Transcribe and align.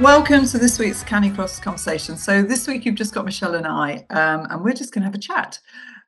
Welcome 0.00 0.46
to 0.46 0.58
this 0.58 0.78
week's 0.78 1.02
Canicross 1.02 1.60
conversation. 1.60 2.16
So 2.16 2.40
this 2.40 2.68
week 2.68 2.86
you've 2.86 2.94
just 2.94 3.12
got 3.12 3.24
Michelle 3.24 3.56
and 3.56 3.66
I, 3.66 4.06
um, 4.10 4.46
and 4.48 4.62
we're 4.62 4.72
just 4.72 4.94
going 4.94 5.02
to 5.02 5.06
have 5.06 5.14
a 5.16 5.18
chat 5.18 5.58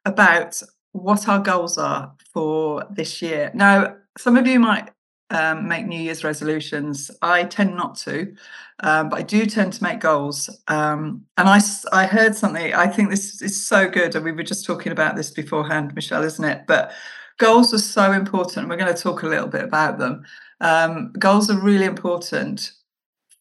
about 0.04 0.62
what 0.92 1.28
our 1.28 1.40
goals 1.40 1.76
are 1.76 2.14
for 2.32 2.86
this 2.88 3.20
year. 3.20 3.50
Now, 3.52 3.96
some 4.16 4.36
of 4.36 4.46
you 4.46 4.60
might 4.60 4.90
um, 5.30 5.66
make 5.66 5.88
New 5.88 5.98
Year's 5.98 6.22
resolutions. 6.22 7.10
I 7.20 7.42
tend 7.42 7.76
not 7.76 7.96
to, 7.96 8.32
um, 8.78 9.08
but 9.08 9.18
I 9.18 9.22
do 9.22 9.44
tend 9.44 9.72
to 9.72 9.82
make 9.82 9.98
goals. 9.98 10.48
Um, 10.68 11.24
and 11.36 11.48
I, 11.48 11.60
I 11.92 12.06
heard 12.06 12.36
something. 12.36 12.72
I 12.72 12.86
think 12.86 13.10
this 13.10 13.42
is 13.42 13.66
so 13.66 13.88
good, 13.88 14.14
and 14.14 14.24
we 14.24 14.30
were 14.30 14.44
just 14.44 14.64
talking 14.64 14.92
about 14.92 15.16
this 15.16 15.32
beforehand, 15.32 15.96
Michelle, 15.96 16.22
isn't 16.22 16.44
it? 16.44 16.62
But 16.68 16.92
goals 17.38 17.74
are 17.74 17.78
so 17.78 18.12
important. 18.12 18.68
We're 18.68 18.76
going 18.76 18.94
to 18.94 19.02
talk 19.02 19.24
a 19.24 19.28
little 19.28 19.48
bit 19.48 19.64
about 19.64 19.98
them. 19.98 20.22
Um, 20.60 21.12
goals 21.18 21.50
are 21.50 21.58
really 21.58 21.86
important 21.86 22.70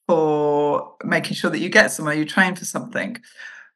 for 0.10 0.96
making 1.04 1.36
sure 1.36 1.52
that 1.52 1.60
you 1.60 1.70
get 1.70 1.92
somewhere, 1.92 2.16
you 2.16 2.26
train 2.26 2.56
for 2.56 2.66
something. 2.66 3.16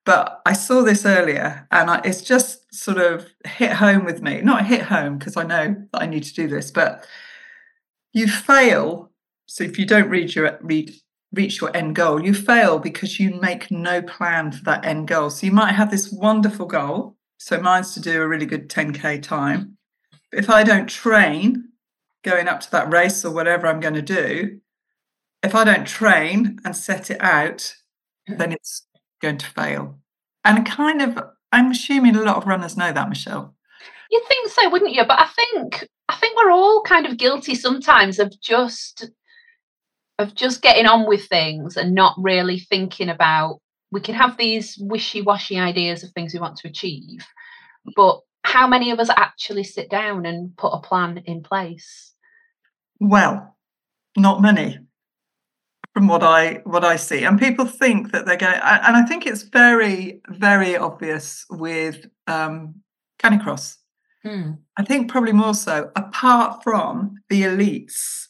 But 0.03 0.41
I 0.47 0.53
saw 0.53 0.81
this 0.81 1.05
earlier 1.05 1.67
and 1.69 1.91
I, 1.91 2.01
it's 2.03 2.23
just 2.23 2.73
sort 2.73 2.97
of 2.97 3.27
hit 3.45 3.73
home 3.73 4.03
with 4.03 4.23
me. 4.23 4.41
Not 4.41 4.65
hit 4.65 4.81
home 4.81 5.19
because 5.19 5.37
I 5.37 5.43
know 5.43 5.75
that 5.91 6.01
I 6.01 6.07
need 6.07 6.23
to 6.23 6.33
do 6.33 6.47
this, 6.47 6.71
but 6.71 7.05
you 8.13 8.27
fail. 8.27 9.11
So 9.45 9.63
if 9.63 9.77
you 9.77 9.85
don't 9.85 10.09
reach 10.09 10.35
your 10.35 10.57
reach, 10.63 11.03
reach 11.31 11.61
your 11.61 11.69
end 11.77 11.95
goal, 11.95 12.25
you 12.25 12.33
fail 12.33 12.79
because 12.79 13.19
you 13.19 13.39
make 13.39 13.69
no 13.69 14.01
plan 14.01 14.51
for 14.51 14.63
that 14.63 14.83
end 14.83 15.09
goal. 15.09 15.29
So 15.29 15.45
you 15.45 15.51
might 15.51 15.73
have 15.73 15.91
this 15.91 16.11
wonderful 16.11 16.65
goal. 16.65 17.15
So 17.37 17.59
mine's 17.59 17.93
to 17.93 17.99
do 17.99 18.23
a 18.23 18.27
really 18.27 18.47
good 18.47 18.69
10k 18.69 19.21
time. 19.21 19.77
If 20.31 20.49
I 20.49 20.63
don't 20.63 20.89
train 20.89 21.69
going 22.23 22.47
up 22.47 22.59
to 22.61 22.71
that 22.71 22.91
race 22.91 23.23
or 23.23 23.29
whatever 23.29 23.67
I'm 23.67 23.79
going 23.79 23.93
to 23.93 24.01
do, 24.01 24.61
if 25.43 25.53
I 25.53 25.65
don't 25.65 25.85
train 25.85 26.59
and 26.63 26.75
set 26.75 27.11
it 27.11 27.21
out, 27.21 27.75
then 28.27 28.37
mm-hmm. 28.37 28.51
it's 28.53 28.87
going 29.21 29.37
to 29.37 29.45
fail. 29.45 29.99
And 30.45 30.65
kind 30.65 31.01
of, 31.01 31.19
I'm 31.51 31.71
assuming 31.71 32.15
a 32.15 32.21
lot 32.21 32.37
of 32.37 32.47
runners 32.47 32.77
know 32.77 32.91
that, 32.91 33.09
Michelle. 33.09 33.53
You'd 34.09 34.25
think 34.27 34.49
so, 34.49 34.69
wouldn't 34.69 34.93
you? 34.93 35.03
But 35.05 35.21
I 35.21 35.27
think 35.27 35.87
I 36.09 36.15
think 36.15 36.37
we're 36.37 36.51
all 36.51 36.83
kind 36.83 37.05
of 37.05 37.17
guilty 37.17 37.55
sometimes 37.55 38.19
of 38.19 38.33
just 38.41 39.09
of 40.19 40.35
just 40.35 40.61
getting 40.61 40.85
on 40.85 41.07
with 41.07 41.25
things 41.25 41.75
and 41.75 41.95
not 41.95 42.15
really 42.17 42.59
thinking 42.59 43.09
about 43.09 43.59
we 43.91 43.99
can 44.01 44.15
have 44.15 44.37
these 44.37 44.77
wishy-washy 44.79 45.59
ideas 45.59 46.03
of 46.03 46.11
things 46.11 46.33
we 46.33 46.39
want 46.39 46.57
to 46.57 46.67
achieve, 46.67 47.25
but 47.95 48.19
how 48.43 48.67
many 48.67 48.91
of 48.91 48.99
us 48.99 49.09
actually 49.09 49.63
sit 49.63 49.89
down 49.89 50.25
and 50.25 50.55
put 50.57 50.73
a 50.73 50.81
plan 50.81 51.23
in 51.25 51.41
place? 51.41 52.13
Well, 52.99 53.55
not 54.17 54.41
many 54.41 54.79
from 55.93 56.07
what 56.07 56.23
I 56.23 56.61
what 56.63 56.83
I 56.83 56.95
see. 56.95 57.23
And 57.23 57.39
people 57.39 57.65
think 57.65 58.11
that 58.11 58.25
they're 58.25 58.35
going, 58.37 58.55
and 58.55 58.97
I 58.97 59.03
think 59.03 59.25
it's 59.25 59.43
very 59.43 60.21
very 60.27 60.75
obvious 60.75 61.45
with 61.49 62.07
um, 62.27 62.75
Canicross. 63.19 63.77
Hmm. 64.23 64.51
I 64.77 64.83
think 64.83 65.11
probably 65.11 65.33
more 65.33 65.53
so, 65.53 65.91
apart 65.95 66.63
from 66.63 67.17
the 67.29 67.43
elites 67.43 68.27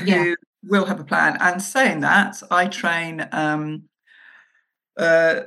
who 0.00 0.06
yeah. 0.06 0.34
will 0.64 0.86
have 0.86 1.00
a 1.00 1.04
plan. 1.04 1.36
And 1.40 1.62
saying 1.62 2.00
that, 2.00 2.42
I 2.50 2.66
train 2.66 3.28
um, 3.30 3.84
uh, 4.96 5.42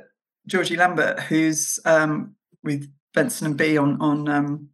Georgie 0.46 0.76
Lambert, 0.76 1.20
who's 1.20 1.80
um, 1.84 2.36
with 2.62 2.90
Benson 3.12 3.48
and 3.48 3.56
B 3.56 3.76
on 3.76 4.00
on 4.00 4.28
um, 4.28 4.68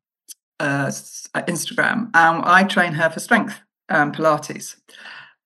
uh, 0.61 0.87
Instagram. 1.34 2.15
Um, 2.15 2.43
I 2.44 2.62
train 2.65 2.93
her 2.93 3.11
for 3.11 3.19
strength 3.19 3.61
um, 3.89 4.12
Pilates 4.12 4.77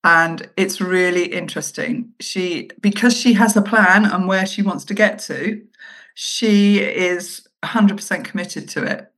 and 0.06 0.48
it's 0.56 0.80
really 0.80 1.26
interesting. 1.26 2.12
She 2.20 2.70
because 2.80 3.14
she 3.14 3.34
has 3.34 3.56
a 3.56 3.62
plan 3.62 4.06
and 4.06 4.26
where 4.26 4.46
she 4.46 4.62
wants 4.62 4.84
to 4.86 4.94
get 4.94 5.18
to 5.20 5.62
she 6.16 6.78
is 6.78 7.46
100% 7.62 8.24
committed 8.24 8.68
to 8.70 8.82
it 8.82 9.12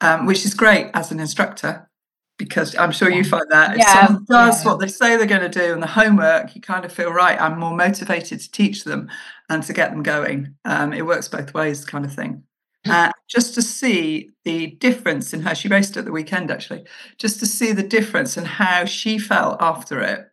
um, 0.00 0.24
which 0.24 0.46
is 0.46 0.54
great 0.54 0.88
as 0.94 1.10
an 1.10 1.18
instructor 1.18 1.90
because 2.38 2.76
i'm 2.76 2.92
sure 2.92 3.10
you 3.10 3.24
find 3.24 3.50
that 3.50 3.72
if 3.72 3.78
yeah, 3.78 4.06
someone 4.06 4.24
does 4.28 4.64
yeah. 4.64 4.70
what 4.70 4.78
they 4.78 4.86
say 4.86 5.16
they're 5.16 5.26
going 5.26 5.40
to 5.40 5.48
do 5.48 5.72
and 5.74 5.82
the 5.82 5.88
homework 5.88 6.54
you 6.54 6.60
kind 6.60 6.84
of 6.84 6.92
feel 6.92 7.12
right 7.12 7.40
i'm 7.40 7.58
more 7.58 7.76
motivated 7.76 8.38
to 8.38 8.50
teach 8.52 8.84
them 8.84 9.10
and 9.48 9.62
to 9.62 9.72
get 9.72 9.90
them 9.90 10.02
going. 10.02 10.54
Um, 10.64 10.92
it 10.92 11.06
works 11.06 11.28
both 11.28 11.54
ways 11.54 11.84
kind 11.84 12.04
of 12.04 12.12
thing 12.12 12.44
uh, 12.86 13.12
just 13.28 13.54
to 13.54 13.62
see 13.62 14.30
the 14.44 14.68
difference 14.68 15.32
in 15.32 15.42
her. 15.42 15.54
She 15.54 15.68
raced 15.68 15.96
at 15.96 16.04
the 16.04 16.12
weekend 16.12 16.50
actually, 16.50 16.84
just 17.18 17.40
to 17.40 17.46
see 17.46 17.72
the 17.72 17.82
difference 17.82 18.36
and 18.36 18.46
how 18.46 18.84
she 18.84 19.18
felt 19.18 19.60
after 19.60 20.00
it 20.00 20.28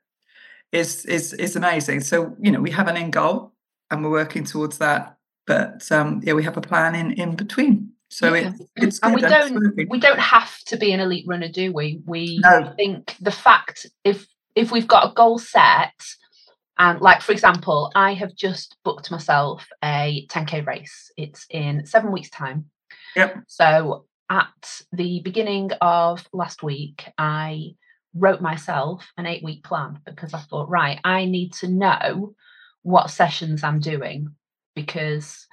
is 0.71 1.05
is 1.05 1.33
is 1.33 1.55
amazing. 1.55 2.01
So 2.01 2.35
you 2.39 2.51
know 2.51 2.61
we 2.61 2.71
have 2.71 2.87
an 2.87 2.97
end 2.97 3.13
goal 3.13 3.53
and 3.91 4.03
we're 4.03 4.11
working 4.11 4.43
towards 4.43 4.77
that, 4.79 5.17
but 5.47 5.91
um, 5.91 6.21
yeah, 6.23 6.33
we 6.33 6.43
have 6.43 6.57
a 6.57 6.61
plan 6.61 6.95
in 6.95 7.11
in 7.13 7.35
between. 7.35 7.91
So 8.09 8.33
yeah. 8.33 8.49
it, 8.49 8.69
it's 8.75 8.99
and 8.99 9.15
we 9.15 9.21
don't 9.21 9.89
we 9.89 9.99
don't 9.99 10.19
have 10.19 10.57
to 10.65 10.77
be 10.77 10.91
an 10.91 10.99
elite 10.99 11.25
runner, 11.27 11.49
do 11.49 11.73
we? 11.73 12.01
We 12.05 12.39
no. 12.43 12.73
think 12.75 13.15
the 13.19 13.31
fact 13.31 13.87
if 14.03 14.27
if 14.55 14.71
we've 14.71 14.87
got 14.87 15.11
a 15.11 15.13
goal 15.13 15.37
set 15.37 15.93
and 16.77 17.01
like, 17.01 17.21
for 17.21 17.31
example, 17.31 17.91
I 17.95 18.13
have 18.13 18.35
just 18.35 18.77
booked 18.83 19.11
myself 19.11 19.67
a 19.83 20.27
10K 20.29 20.65
race. 20.65 21.11
It's 21.17 21.45
in 21.49 21.85
seven 21.85 22.11
weeks' 22.11 22.29
time. 22.29 22.65
Yep. 23.15 23.43
So 23.47 24.05
at 24.29 24.81
the 24.91 25.21
beginning 25.23 25.71
of 25.81 26.27
last 26.33 26.63
week, 26.63 27.05
I 27.17 27.75
wrote 28.13 28.41
myself 28.41 29.05
an 29.17 29.25
eight 29.25 29.43
week 29.43 29.63
plan 29.63 29.99
because 30.05 30.33
I 30.33 30.39
thought, 30.39 30.69
right, 30.69 30.99
I 31.03 31.25
need 31.25 31.53
to 31.55 31.67
know 31.67 32.33
what 32.83 33.09
sessions 33.09 33.63
I'm 33.63 33.79
doing 33.79 34.29
because 34.75 35.47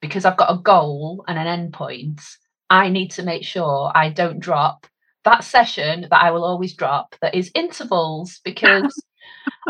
because 0.00 0.24
I've 0.24 0.36
got 0.36 0.52
a 0.52 0.62
goal 0.62 1.24
and 1.28 1.38
an 1.38 1.70
endpoint, 1.70 2.22
I 2.70 2.88
need 2.88 3.10
to 3.12 3.22
make 3.22 3.44
sure 3.44 3.92
I 3.94 4.08
don't 4.08 4.40
drop 4.40 4.86
that 5.24 5.44
session 5.44 6.06
that 6.10 6.22
I 6.22 6.30
will 6.30 6.44
always 6.44 6.74
drop 6.74 7.14
that 7.20 7.34
is 7.34 7.50
intervals 7.54 8.40
because 8.44 8.94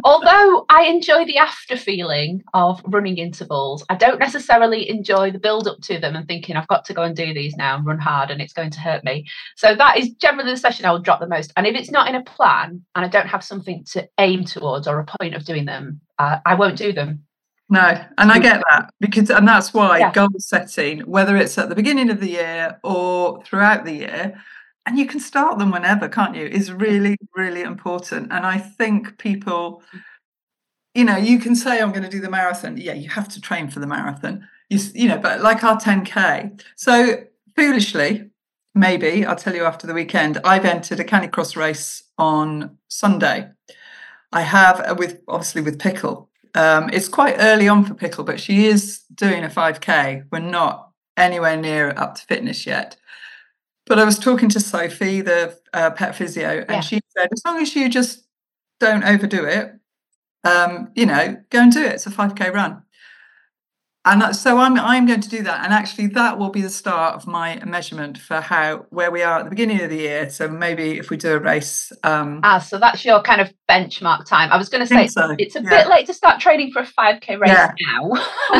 Although 0.04 0.64
I 0.68 0.84
enjoy 0.84 1.24
the 1.24 1.38
after 1.38 1.76
feeling 1.76 2.42
of 2.54 2.80
running 2.86 3.18
intervals, 3.18 3.84
I 3.88 3.96
don't 3.96 4.18
necessarily 4.18 4.88
enjoy 4.88 5.30
the 5.30 5.38
build 5.38 5.68
up 5.68 5.80
to 5.82 5.98
them 5.98 6.16
and 6.16 6.26
thinking 6.26 6.56
I've 6.56 6.68
got 6.68 6.84
to 6.86 6.94
go 6.94 7.02
and 7.02 7.14
do 7.14 7.34
these 7.34 7.56
now 7.56 7.76
and 7.76 7.86
run 7.86 7.98
hard 7.98 8.30
and 8.30 8.40
it's 8.40 8.52
going 8.52 8.70
to 8.70 8.80
hurt 8.80 9.04
me. 9.04 9.26
So 9.56 9.74
that 9.74 9.98
is 9.98 10.10
generally 10.10 10.52
the 10.52 10.56
session 10.56 10.86
I 10.86 10.92
will 10.92 11.00
drop 11.00 11.20
the 11.20 11.26
most. 11.26 11.52
And 11.56 11.66
if 11.66 11.74
it's 11.74 11.90
not 11.90 12.08
in 12.08 12.14
a 12.14 12.22
plan 12.22 12.84
and 12.94 13.04
I 13.04 13.08
don't 13.08 13.26
have 13.26 13.44
something 13.44 13.84
to 13.92 14.08
aim 14.18 14.44
towards 14.44 14.86
or 14.86 15.00
a 15.00 15.06
point 15.20 15.34
of 15.34 15.44
doing 15.44 15.66
them, 15.66 16.00
uh, 16.18 16.38
I 16.46 16.54
won't 16.54 16.76
do 16.76 16.92
them. 16.92 17.24
No, 17.68 18.04
and 18.18 18.32
I 18.32 18.40
get 18.40 18.60
that 18.68 18.90
because, 18.98 19.30
and 19.30 19.46
that's 19.46 19.72
why 19.72 19.98
yeah. 19.98 20.12
goal 20.12 20.28
setting, 20.38 21.00
whether 21.00 21.36
it's 21.36 21.56
at 21.56 21.68
the 21.68 21.76
beginning 21.76 22.10
of 22.10 22.18
the 22.18 22.30
year 22.30 22.80
or 22.82 23.44
throughout 23.44 23.84
the 23.84 23.92
year, 23.92 24.42
and 24.90 24.98
you 24.98 25.06
can 25.06 25.20
start 25.20 25.56
them 25.58 25.70
whenever 25.70 26.08
can't 26.08 26.34
you? 26.34 26.46
Is 26.46 26.72
really 26.72 27.16
really 27.34 27.62
important. 27.62 28.32
And 28.32 28.44
i 28.44 28.58
think 28.58 29.18
people 29.18 29.82
you 30.94 31.04
know 31.04 31.16
you 31.16 31.38
can 31.38 31.54
say 31.54 31.80
i'm 31.80 31.92
going 31.92 32.02
to 32.02 32.16
do 32.16 32.20
the 32.20 32.30
marathon. 32.30 32.76
Yeah 32.76 32.94
you 32.94 33.08
have 33.08 33.28
to 33.28 33.40
train 33.40 33.70
for 33.70 33.78
the 33.78 33.86
marathon. 33.86 34.48
You, 34.68 34.80
you 34.94 35.08
know 35.08 35.18
but 35.18 35.40
like 35.40 35.62
our 35.62 35.80
10k 35.80 36.60
so 36.76 37.24
foolishly 37.56 38.30
maybe 38.74 39.24
i'll 39.24 39.36
tell 39.36 39.54
you 39.54 39.64
after 39.64 39.86
the 39.86 39.94
weekend 39.94 40.38
i've 40.44 40.64
entered 40.64 41.00
a 41.00 41.04
canicross 41.04 41.56
race 41.56 42.02
on 42.18 42.76
sunday. 42.88 43.48
I 44.32 44.42
have 44.42 44.80
uh, 44.80 44.94
with 44.96 45.20
obviously 45.26 45.62
with 45.62 45.80
pickle. 45.80 46.28
Um, 46.54 46.88
it's 46.92 47.08
quite 47.08 47.36
early 47.38 47.68
on 47.68 47.84
for 47.84 47.94
pickle 47.94 48.24
but 48.24 48.40
she 48.40 48.66
is 48.66 49.02
doing 49.14 49.44
a 49.44 49.48
5k 49.48 50.26
we're 50.32 50.40
not 50.40 50.90
anywhere 51.16 51.56
near 51.56 51.90
up 51.96 52.16
to 52.16 52.22
fitness 52.22 52.66
yet 52.66 52.96
but 53.90 53.98
I 53.98 54.04
was 54.04 54.20
talking 54.20 54.48
to 54.50 54.60
Sophie, 54.60 55.20
the 55.20 55.58
uh, 55.74 55.90
pet 55.90 56.14
physio, 56.14 56.60
and 56.60 56.70
yeah. 56.70 56.80
she 56.80 57.00
said, 57.08 57.28
as 57.32 57.42
long 57.44 57.60
as 57.60 57.74
you 57.74 57.88
just 57.88 58.24
don't 58.78 59.02
overdo 59.02 59.44
it, 59.44 59.72
um, 60.44 60.92
you 60.94 61.06
know, 61.06 61.36
go 61.50 61.58
and 61.60 61.72
do 61.72 61.82
it. 61.82 61.94
It's 61.94 62.06
a 62.06 62.10
5K 62.10 62.54
run. 62.54 62.82
and 64.04 64.22
that- 64.22 64.36
so 64.36 64.58
I'm 64.58 64.78
I'm 64.78 65.06
going 65.06 65.20
to 65.20 65.28
do 65.28 65.42
that, 65.42 65.64
and 65.64 65.74
actually 65.74 66.06
that 66.18 66.38
will 66.38 66.50
be 66.50 66.62
the 66.62 66.70
start 66.70 67.16
of 67.16 67.26
my 67.26 67.60
measurement 67.66 68.16
for 68.16 68.40
how 68.40 68.86
where 68.90 69.10
we 69.10 69.22
are 69.24 69.40
at 69.40 69.44
the 69.44 69.50
beginning 69.50 69.80
of 69.82 69.90
the 69.90 69.96
year. 69.98 70.30
So 70.30 70.46
maybe 70.48 70.96
if 70.98 71.10
we 71.10 71.16
do 71.16 71.32
a 71.34 71.40
race, 71.40 71.90
um, 72.04 72.40
Ah, 72.44 72.60
so 72.60 72.78
that's 72.78 73.04
your 73.04 73.20
kind 73.22 73.40
of 73.40 73.52
benchmark 73.68 74.24
time. 74.24 74.52
I 74.52 74.56
was 74.56 74.68
going 74.68 74.86
to 74.86 74.86
say 74.86 75.08
so, 75.08 75.34
it's 75.36 75.56
a 75.56 75.62
yeah. 75.62 75.68
bit 75.68 75.88
late 75.88 76.06
to 76.06 76.14
start 76.14 76.40
training 76.40 76.70
for 76.72 76.80
a 76.82 76.86
5k 76.86 77.40
race 77.40 77.50
Yeah. 77.50 77.72
now. 77.92 78.10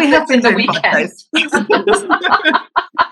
we 0.01 0.07
have 0.11 0.27
been 0.33 0.41
the 0.43 0.51
doing 0.51 0.67
five 0.83 1.09
weekend. 1.33 2.57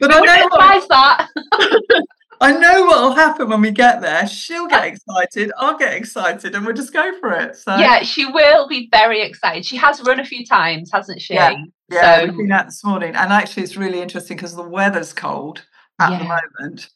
but 0.00 0.12
I 0.12 0.20
know 0.20 0.48
what, 0.50 0.88
that. 0.88 1.28
I 2.42 2.52
know 2.52 2.86
what 2.86 3.02
will 3.02 3.14
happen 3.14 3.50
when 3.50 3.60
we 3.60 3.70
get 3.70 4.00
there. 4.00 4.26
She'll 4.26 4.66
get 4.66 4.84
excited, 4.94 5.52
I'll 5.58 5.76
get 5.76 5.92
excited, 5.92 6.54
and 6.54 6.64
we'll 6.64 6.74
just 6.74 6.92
go 6.92 7.12
for 7.20 7.32
it. 7.32 7.56
So 7.56 7.76
Yeah, 7.76 8.02
she 8.02 8.24
will 8.26 8.66
be 8.66 8.88
very 8.90 9.20
excited. 9.20 9.66
She 9.66 9.76
has 9.76 10.02
run 10.02 10.20
a 10.20 10.24
few 10.24 10.46
times, 10.46 10.90
hasn't 10.90 11.20
she? 11.20 11.34
Yeah. 11.34 11.54
Yeah, 11.90 12.20
So- 12.20 12.26
we've 12.26 12.36
been 12.38 12.52
out 12.52 12.66
this 12.66 12.82
morning, 12.82 13.14
and 13.14 13.32
actually, 13.32 13.64
it's 13.64 13.76
really 13.76 14.00
interesting 14.00 14.36
because 14.36 14.56
the 14.56 14.62
weather's 14.62 15.12
cold 15.12 15.66
at 16.00 16.18
the 16.18 16.24
moment. 16.24 16.88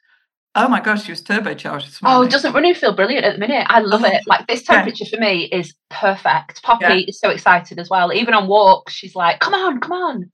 Oh 0.57 0.69
my 0.69 0.81
gosh, 0.81 1.05
she 1.05 1.11
was 1.11 1.21
turbocharged 1.21 1.87
this 1.87 1.99
oh, 2.03 2.09
morning. 2.09 2.29
Oh, 2.29 2.31
doesn't 2.31 2.53
running 2.53 2.75
feel 2.75 2.95
brilliant 2.95 3.25
at 3.25 3.33
the 3.35 3.41
minute? 3.41 3.67
I 3.69 3.81
love 3.81 4.03
Oh, 4.05 4.07
it. 4.07 4.23
Like 4.27 4.47
this 4.47 4.63
yeah. 4.69 4.77
temperature 4.77 5.05
for 5.05 5.19
me 5.19 5.47
is 5.47 5.75
perfect. 5.91 6.63
Poppy 6.63 6.85
Yeah. 6.85 7.09
is 7.09 7.19
so 7.19 7.31
excited 7.31 7.81
as 7.81 7.91
well. 7.91 8.13
Even 8.13 8.35
on 8.35 8.47
walks, 8.47 8.93
she's 8.93 9.17
like, 9.17 9.41
"Come 9.41 9.55
on, 9.55 9.81
come 9.81 9.93
on!" 9.93 10.31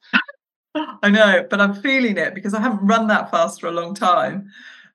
I 0.75 1.11
know, 1.11 1.46
but 1.49 1.61
I'm 1.61 1.75
feeling 1.75 2.17
it 2.17 2.34
because 2.34 2.55
I 2.55 2.61
haven't 2.61 2.87
run 2.87 3.08
that 3.08 3.31
fast 3.31 3.61
for 3.61 3.67
a 3.69 3.72
long 3.72 3.94
time. 3.94 4.50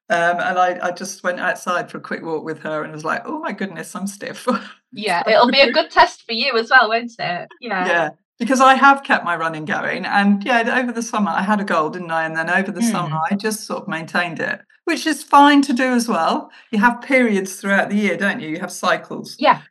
Um, 0.07 0.37
and 0.39 0.59
I, 0.59 0.79
I 0.87 0.91
just 0.91 1.23
went 1.23 1.39
outside 1.39 1.89
for 1.89 1.97
a 1.97 2.01
quick 2.01 2.23
walk 2.23 2.43
with 2.43 2.59
her 2.59 2.83
and 2.83 2.93
was 2.93 3.03
like, 3.03 3.23
oh 3.25 3.39
my 3.39 3.51
goodness, 3.51 3.95
I'm 3.95 4.07
stiff. 4.07 4.47
Yeah, 4.97 5.29
it'll 5.29 5.51
be 5.51 5.59
a 5.59 5.73
good 5.73 5.91
test 5.91 6.23
for 6.25 6.31
you 6.31 6.57
as 6.57 6.69
well, 6.69 6.87
won't 6.87 7.11
it? 7.19 7.49
Yeah. 7.59 7.85
yeah, 7.85 8.09
because 8.39 8.61
I 8.61 8.75
have 8.75 9.03
kept 9.03 9.25
my 9.25 9.35
running 9.35 9.65
going. 9.65 10.05
And 10.05 10.41
yeah, 10.41 10.79
over 10.79 10.93
the 10.93 11.01
summer, 11.01 11.31
I 11.31 11.41
had 11.41 11.59
a 11.59 11.65
goal, 11.65 11.89
didn't 11.89 12.11
I? 12.11 12.23
And 12.23 12.33
then 12.33 12.49
over 12.49 12.71
the 12.71 12.81
summer, 12.81 13.19
I 13.29 13.35
just 13.35 13.65
sort 13.65 13.81
of 13.81 13.87
maintained 13.89 14.39
it, 14.39 14.61
which 14.85 15.05
is 15.05 15.21
fine 15.21 15.61
to 15.63 15.73
do 15.73 15.91
as 15.91 16.07
well. 16.07 16.49
You 16.71 16.79
have 16.79 17.01
periods 17.01 17.59
throughout 17.59 17.89
the 17.89 17.97
year, 17.97 18.15
don't 18.15 18.39
you? 18.39 18.47
You 18.47 18.59
have 18.61 18.71
cycles. 18.71 19.35
Yeah. 19.37 19.63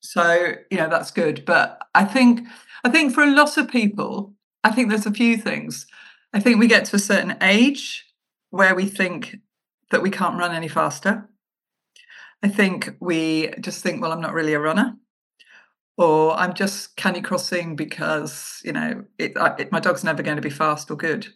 So, 0.00 0.54
you 0.72 0.78
know, 0.78 0.88
that's 0.88 1.12
good. 1.12 1.44
But 1.44 1.80
I 1.94 2.04
think, 2.04 2.40
I 2.82 2.88
think 2.88 3.14
for 3.14 3.22
a 3.22 3.30
lot 3.30 3.56
of 3.58 3.68
people, 3.68 4.34
I 4.68 4.72
think 4.72 4.88
there's 4.88 5.06
a 5.06 5.12
few 5.12 5.36
things. 5.36 5.86
I 6.32 6.40
think 6.40 6.58
we 6.58 6.66
get 6.66 6.84
to 6.86 6.96
a 6.96 7.00
certain 7.00 7.36
age 7.40 8.04
where 8.50 8.74
we 8.74 8.86
think 8.86 9.36
that 9.90 10.02
we 10.02 10.10
can't 10.10 10.38
run 10.38 10.54
any 10.54 10.68
faster. 10.68 11.28
I 12.42 12.48
think 12.48 12.94
we 13.00 13.48
just 13.60 13.82
think, 13.82 14.00
well, 14.00 14.12
I'm 14.12 14.20
not 14.20 14.34
really 14.34 14.54
a 14.54 14.60
runner, 14.60 14.96
or 15.96 16.34
I'm 16.34 16.54
just 16.54 16.96
canicrossing 16.96 17.76
because 17.76 18.60
you 18.64 18.72
know 18.72 19.04
it, 19.18 19.32
it, 19.58 19.72
my 19.72 19.80
dog's 19.80 20.04
never 20.04 20.22
going 20.22 20.36
to 20.36 20.42
be 20.42 20.50
fast 20.50 20.90
or 20.90 20.96
good. 20.96 21.28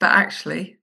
But 0.00 0.10
actually, 0.10 0.78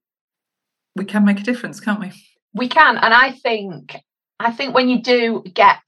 we 0.96 1.04
can 1.04 1.26
make 1.26 1.40
a 1.40 1.44
difference, 1.44 1.80
can't 1.80 2.00
we? 2.00 2.14
we 2.54 2.68
can 2.68 2.98
and 2.98 3.14
i 3.14 3.32
think 3.32 3.96
i 4.40 4.52
think 4.52 4.74
when 4.74 4.90
you 4.90 5.02
do 5.02 5.44
get 5.54 5.80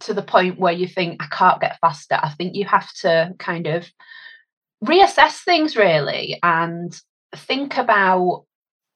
to 0.00 0.14
the 0.14 0.22
point 0.22 0.58
where 0.58 0.72
you 0.72 0.86
think 0.86 1.22
i 1.22 1.26
can't 1.26 1.60
get 1.60 1.78
faster 1.80 2.18
i 2.22 2.28
think 2.30 2.54
you 2.54 2.64
have 2.64 2.92
to 2.94 3.32
kind 3.38 3.66
of 3.66 3.86
reassess 4.84 5.42
things 5.44 5.76
really 5.76 6.38
and 6.42 6.98
think 7.34 7.76
about 7.76 8.44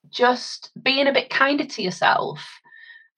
just 0.09 0.71
being 0.81 1.07
a 1.07 1.13
bit 1.13 1.29
kinder 1.29 1.65
to 1.65 1.81
yourself 1.81 2.59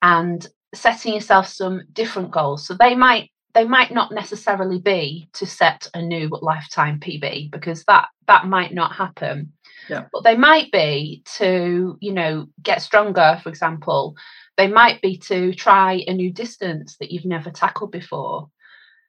and 0.02 0.48
setting 0.74 1.14
yourself 1.14 1.48
some 1.48 1.84
different 1.94 2.32
goals. 2.32 2.66
So 2.66 2.76
they 2.80 2.96
might 2.96 3.32
they 3.54 3.66
might 3.66 3.94
not 3.94 4.12
necessarily 4.12 4.80
be 4.80 5.30
to 5.34 5.46
set 5.46 5.88
a 5.94 6.02
new 6.02 6.30
lifetime 6.42 7.00
pb 7.00 7.50
because 7.50 7.86
that 7.86 8.08
that 8.28 8.48
might 8.48 8.74
not 8.74 8.94
happen. 8.94 9.54
Yeah. 9.88 10.06
but 10.12 10.24
they 10.24 10.36
might 10.36 10.72
be 10.72 11.22
to 11.36 11.96
you 12.02 12.14
know 12.14 12.48
get 12.62 12.82
stronger 12.82 13.40
for 13.42 13.50
example. 13.50 14.16
They 14.58 14.68
might 14.68 15.02
be 15.02 15.18
to 15.18 15.54
try 15.54 16.04
a 16.08 16.14
new 16.14 16.32
distance 16.32 16.96
that 16.98 17.12
you've 17.12 17.26
never 17.26 17.52
tackled 17.52 17.92
before 17.92 18.50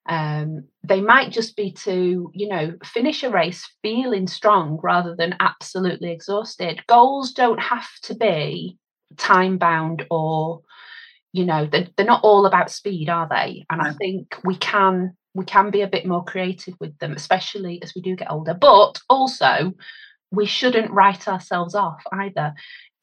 um, 0.08 0.64
they 0.84 1.00
might 1.00 1.32
just 1.32 1.56
be 1.56 1.72
to 1.72 2.30
you 2.32 2.48
know 2.48 2.74
finish 2.84 3.22
a 3.22 3.30
race 3.30 3.68
feeling 3.82 4.26
strong 4.26 4.78
rather 4.82 5.14
than 5.16 5.36
absolutely 5.40 6.10
exhausted. 6.10 6.82
Goals 6.86 7.32
don't 7.32 7.60
have 7.60 7.88
to 8.04 8.14
be 8.14 8.78
time 9.16 9.58
bound 9.58 10.04
or 10.10 10.62
you 11.32 11.44
know 11.44 11.66
they're, 11.70 11.88
they're 11.96 12.06
not 12.06 12.24
all 12.24 12.46
about 12.46 12.70
speed 12.70 13.08
are 13.08 13.28
they? 13.28 13.66
And 13.70 13.80
i 13.82 13.92
think 13.92 14.36
we 14.44 14.56
can 14.56 15.16
we 15.34 15.44
can 15.44 15.70
be 15.70 15.82
a 15.82 15.88
bit 15.88 16.06
more 16.06 16.24
creative 16.24 16.74
with 16.80 16.96
them 16.98 17.12
especially 17.12 17.80
as 17.82 17.94
we 17.94 18.02
do 18.02 18.16
get 18.16 18.30
older. 18.30 18.54
But 18.54 18.98
also 19.08 19.72
we 20.30 20.46
shouldn't 20.46 20.90
write 20.90 21.28
ourselves 21.28 21.74
off 21.74 22.02
either 22.12 22.54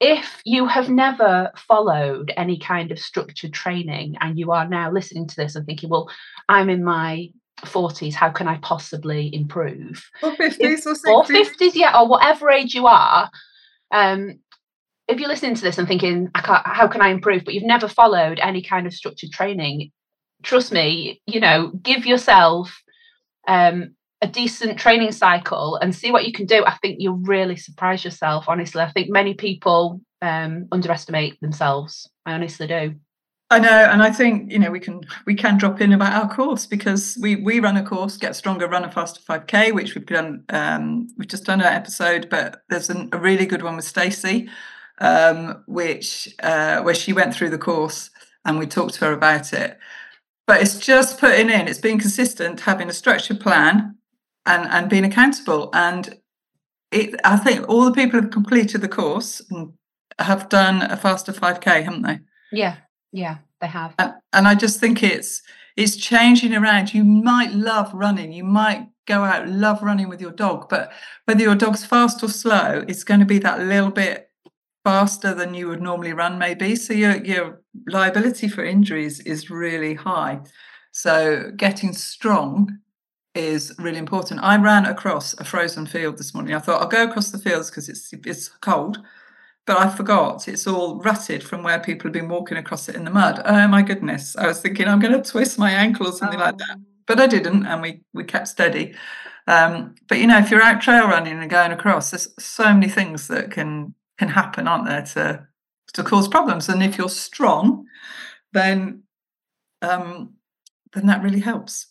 if 0.04 0.42
you 0.44 0.68
have 0.68 0.90
never 0.90 1.50
followed 1.56 2.34
any 2.36 2.60
kind 2.60 2.92
of 2.92 3.00
structured 3.00 3.54
training 3.54 4.18
and 4.20 4.38
you 4.38 4.52
are 4.52 4.68
now 4.68 4.92
listening 4.92 5.26
to 5.26 5.36
this 5.38 5.56
and 5.56 5.66
thinking 5.66 5.90
well 5.90 6.10
i'm 6.50 6.70
in 6.70 6.84
my 6.84 7.30
40s 7.62 8.14
how 8.14 8.30
can 8.30 8.48
i 8.48 8.58
possibly 8.58 9.34
improve 9.34 10.06
Or 10.22 10.32
50s 10.36 10.86
or 10.86 10.94
60s. 10.94 11.08
or 11.08 11.24
50s 11.24 11.76
yeah 11.76 11.98
or 11.98 12.08
whatever 12.08 12.50
age 12.50 12.76
you 12.76 12.86
are 12.86 13.30
um 13.92 14.40
if 15.08 15.20
you're 15.20 15.30
listening 15.30 15.56
to 15.56 15.62
this 15.62 15.78
and 15.78 15.88
thinking 15.88 16.30
I 16.36 16.42
can't, 16.42 16.68
how 16.68 16.88
can 16.90 17.02
i 17.02 17.08
improve 17.08 17.46
but 17.46 17.54
you've 17.54 17.64
never 17.64 17.88
followed 17.88 18.40
any 18.40 18.62
kind 18.62 18.86
of 18.86 18.94
structured 18.94 19.32
training 19.32 19.92
trust 20.44 20.74
me 20.74 21.22
you 21.28 21.40
know 21.40 21.72
give 21.82 22.06
yourself 22.06 22.78
um 23.48 23.96
a 24.24 24.28
decent 24.28 24.80
training 24.80 25.12
cycle 25.12 25.76
and 25.82 25.94
see 25.94 26.12
what 26.12 26.26
you 26.26 26.32
can 26.32 26.46
do 26.46 26.64
i 26.66 26.74
think 26.82 26.96
you'll 27.00 27.18
really 27.18 27.58
surprise 27.58 28.04
yourself 28.04 28.46
honestly 28.48 28.82
i 28.82 28.90
think 28.92 29.10
many 29.10 29.34
people 29.34 30.00
um 30.22 30.66
underestimate 30.72 31.40
themselves 31.42 32.10
i 32.26 32.34
honestly 32.34 32.66
do 32.66 32.96
I 33.50 33.60
know, 33.60 33.70
and 33.92 34.02
I 34.02 34.10
think 34.10 34.52
you 34.52 34.58
know 34.58 34.72
we 34.72 34.80
can 34.80 35.02
we 35.28 35.36
can 35.36 35.60
drop 35.60 35.80
in 35.80 35.94
about 35.94 36.14
our 36.14 36.34
course 36.34 36.66
because 36.66 37.16
we 37.22 37.36
we 37.36 37.60
run 37.60 37.78
a 37.78 37.84
course, 37.84 38.18
Get 38.18 38.36
Stronger, 38.36 38.68
Run 38.68 38.84
a 38.84 38.92
Faster 38.92 39.22
5K, 39.22 39.72
which 39.74 39.94
we've 39.94 40.08
done. 40.08 40.44
Um, 40.50 41.08
we've 41.20 41.28
just 41.28 41.46
done 41.46 41.62
an 41.62 41.68
episode, 41.68 42.30
but 42.32 42.64
there's 42.70 42.90
an, 42.90 43.10
a 43.12 43.20
really 43.20 43.46
good 43.46 43.62
one 43.62 43.76
with 43.76 43.86
Stacey, 43.86 44.50
um, 45.00 45.64
which 45.68 46.34
uh, 46.42 46.82
where 46.82 46.96
she 46.96 47.14
went 47.14 47.36
through 47.36 47.52
the 47.52 47.60
course 47.60 48.10
and 48.44 48.58
we 48.58 48.66
talked 48.66 48.96
to 48.96 49.06
her 49.06 49.14
about 49.14 49.54
it. 49.54 49.78
But 50.48 50.62
it's 50.62 50.80
just 50.80 51.20
putting 51.20 51.52
in, 51.52 51.68
it's 51.68 51.80
being 51.80 52.00
consistent, 52.00 52.62
having 52.62 52.90
a 52.90 52.94
structured 52.94 53.40
plan, 53.40 53.98
and 54.46 54.68
and 54.70 54.90
being 54.90 55.06
accountable. 55.06 55.70
And 55.74 56.20
it, 56.92 57.16
I 57.24 57.38
think 57.38 57.68
all 57.68 57.86
the 57.86 57.92
people 57.92 58.20
who've 58.20 58.32
completed 58.32 58.82
the 58.82 58.88
course 58.88 59.42
and 59.50 59.74
have 60.20 60.50
done 60.50 60.84
a 60.84 60.96
faster 60.96 61.32
5K, 61.32 61.84
haven't 61.84 62.04
they? 62.04 62.20
yeah 62.52 62.76
yeah 63.12 63.38
they 63.60 63.68
have 63.68 63.96
and, 63.98 64.14
and 64.32 64.48
I 64.48 64.56
just 64.56 64.80
think 64.80 65.02
it's 65.02 65.42
it's 65.76 65.96
changing 65.96 66.54
around. 66.54 66.94
You 66.94 67.04
might 67.04 67.52
love 67.52 67.92
running, 67.94 68.32
you 68.32 68.44
might 68.44 68.88
go 69.08 69.24
out 69.24 69.50
love 69.50 69.82
running 69.82 70.08
with 70.08 70.22
your 70.22 70.32
dog, 70.32 70.70
but 70.70 70.92
whether 71.26 71.42
your 71.42 71.56
dog's 71.56 71.84
fast 71.84 72.24
or 72.24 72.30
slow, 72.30 72.86
it's 72.88 73.04
going 73.04 73.20
to 73.20 73.26
be 73.26 73.40
that 73.40 73.60
little 73.60 73.90
bit 73.90 74.30
faster 74.84 75.34
than 75.34 75.54
you 75.54 75.68
would 75.68 75.82
normally 75.82 76.14
run, 76.14 76.38
maybe. 76.38 76.76
So 76.76 76.94
your 76.94 77.16
your 77.24 77.62
liability 77.88 78.48
for 78.48 78.64
injuries 78.64 79.20
is 79.22 79.50
really 79.50 79.96
high. 79.96 80.42
So 80.92 81.52
getting 81.56 81.94
strong 81.94 82.80
is 83.36 83.74
really 83.80 83.98
important. 83.98 84.42
I 84.44 84.58
ran 84.58 84.86
across 84.86 85.34
a 85.40 85.44
frozen 85.44 85.86
field 85.86 86.18
this 86.18 86.34
morning. 86.34 86.54
I 86.54 86.60
thought 86.60 86.82
I'll 86.82 86.88
go 86.88 87.04
across 87.04 87.32
the 87.32 87.40
fields 87.40 87.70
because 87.70 87.90
it's 87.90 88.14
it's 88.14 88.50
cold. 88.50 89.00
But 89.66 89.78
I 89.80 89.90
forgot 89.96 90.48
it's 90.48 90.68
all 90.68 91.00
rutted 91.00 91.42
from 91.42 91.64
where 91.64 91.80
people 91.80 92.10
have 92.10 92.14
been 92.14 92.28
walking 92.28 92.58
across 92.58 92.90
it 92.90 92.96
in 92.96 93.06
the 93.06 93.12
mud. 93.12 93.42
Oh 93.46 93.68
my 93.68 93.82
goodness. 93.82 94.36
I 94.36 94.46
was 94.46 94.60
thinking 94.60 94.88
I'm 94.88 95.00
going 95.00 95.14
to 95.14 95.30
twist 95.30 95.58
my 95.58 95.72
ankle 95.72 96.08
or 96.08 96.12
something 96.12 96.40
like 96.40 96.58
that. 96.58 96.78
But 97.08 97.20
I 97.20 97.28
didn't, 97.28 97.66
and 97.66 97.82
we 97.82 98.02
we 98.14 98.24
kept 98.24 98.48
steady. 98.48 98.96
Um, 99.48 99.96
but 100.08 100.20
you 100.20 100.28
know, 100.28 100.38
if 100.38 100.52
you're 100.52 100.62
out 100.62 100.82
trail 100.82 101.08
running 101.08 101.40
and 101.40 101.50
going 101.50 101.72
across, 101.72 102.12
there's 102.12 102.28
so 102.40 102.74
many 102.74 102.88
things 102.90 103.28
that 103.28 103.52
can 103.52 103.94
can 104.18 104.30
happen, 104.30 104.68
aren't 104.68 104.86
there, 104.86 105.02
to 105.14 105.48
to 105.94 106.04
cause 106.04 106.28
problems. 106.28 106.70
And 106.70 106.84
if 106.84 106.98
you're 106.98 107.10
strong, 107.10 107.86
then 108.54 109.04
um, 109.82 110.36
then 110.94 111.08
that 111.08 111.24
really 111.24 111.42
helps. 111.42 111.88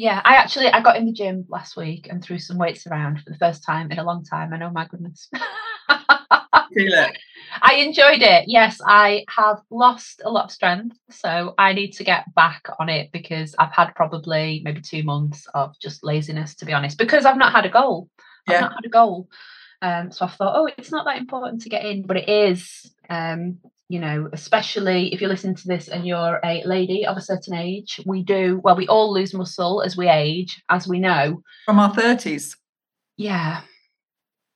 Yeah, 0.00 0.22
I 0.24 0.36
actually 0.36 0.68
I 0.68 0.80
got 0.80 0.96
in 0.96 1.04
the 1.04 1.12
gym 1.12 1.44
last 1.50 1.76
week 1.76 2.06
and 2.08 2.24
threw 2.24 2.38
some 2.38 2.56
weights 2.56 2.86
around 2.86 3.20
for 3.20 3.28
the 3.28 3.36
first 3.36 3.62
time 3.62 3.92
in 3.92 3.98
a 3.98 4.02
long 4.02 4.24
time. 4.24 4.50
And 4.54 4.62
oh 4.62 4.70
my 4.70 4.86
goodness. 4.86 5.28
Feel 5.90 6.94
it. 6.94 7.18
I 7.60 7.74
enjoyed 7.74 8.22
it. 8.22 8.44
Yes, 8.46 8.80
I 8.82 9.26
have 9.28 9.58
lost 9.70 10.22
a 10.24 10.30
lot 10.30 10.46
of 10.46 10.52
strength. 10.52 10.96
So 11.10 11.52
I 11.58 11.74
need 11.74 11.90
to 11.92 12.04
get 12.04 12.34
back 12.34 12.62
on 12.78 12.88
it 12.88 13.12
because 13.12 13.54
I've 13.58 13.74
had 13.74 13.94
probably 13.94 14.62
maybe 14.64 14.80
two 14.80 15.02
months 15.02 15.46
of 15.52 15.78
just 15.78 16.02
laziness, 16.02 16.54
to 16.54 16.64
be 16.64 16.72
honest, 16.72 16.96
because 16.96 17.26
I've 17.26 17.36
not 17.36 17.52
had 17.52 17.66
a 17.66 17.70
goal. 17.70 18.08
I've 18.48 18.54
Yeah. 18.54 18.60
not 18.62 18.72
had 18.76 18.86
a 18.86 18.88
goal. 18.88 19.28
Um, 19.82 20.12
so 20.12 20.24
I 20.24 20.30
thought, 20.30 20.56
oh, 20.56 20.70
it's 20.78 20.90
not 20.90 21.04
that 21.04 21.18
important 21.18 21.60
to 21.62 21.68
get 21.68 21.84
in, 21.84 22.06
but 22.06 22.16
it 22.16 22.30
is. 22.30 22.90
Um, 23.10 23.58
you 23.90 23.98
know, 23.98 24.28
especially 24.32 25.12
if 25.12 25.20
you're 25.20 25.28
listening 25.28 25.56
to 25.56 25.66
this 25.66 25.88
and 25.88 26.06
you're 26.06 26.38
a 26.44 26.62
lady 26.64 27.04
of 27.04 27.16
a 27.16 27.20
certain 27.20 27.54
age, 27.54 28.00
we 28.06 28.22
do, 28.22 28.60
well, 28.62 28.76
we 28.76 28.86
all 28.86 29.12
lose 29.12 29.34
muscle 29.34 29.82
as 29.82 29.96
we 29.96 30.08
age, 30.08 30.62
as 30.68 30.86
we 30.86 31.00
know. 31.00 31.42
From 31.66 31.80
our 31.80 31.92
30s. 31.92 32.56
Yeah. 33.16 33.62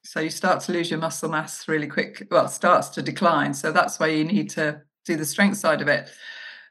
So 0.04 0.20
you 0.20 0.30
start 0.30 0.60
to 0.60 0.72
lose 0.72 0.88
your 0.88 1.00
muscle 1.00 1.28
mass 1.28 1.66
really 1.66 1.88
quick. 1.88 2.28
Well, 2.30 2.46
starts 2.46 2.88
to 2.90 3.02
decline. 3.02 3.54
So 3.54 3.72
that's 3.72 3.98
why 3.98 4.06
you 4.06 4.24
need 4.24 4.50
to 4.50 4.82
do 5.04 5.16
the 5.16 5.24
strength 5.24 5.56
side 5.56 5.82
of 5.82 5.88
it. 5.88 6.08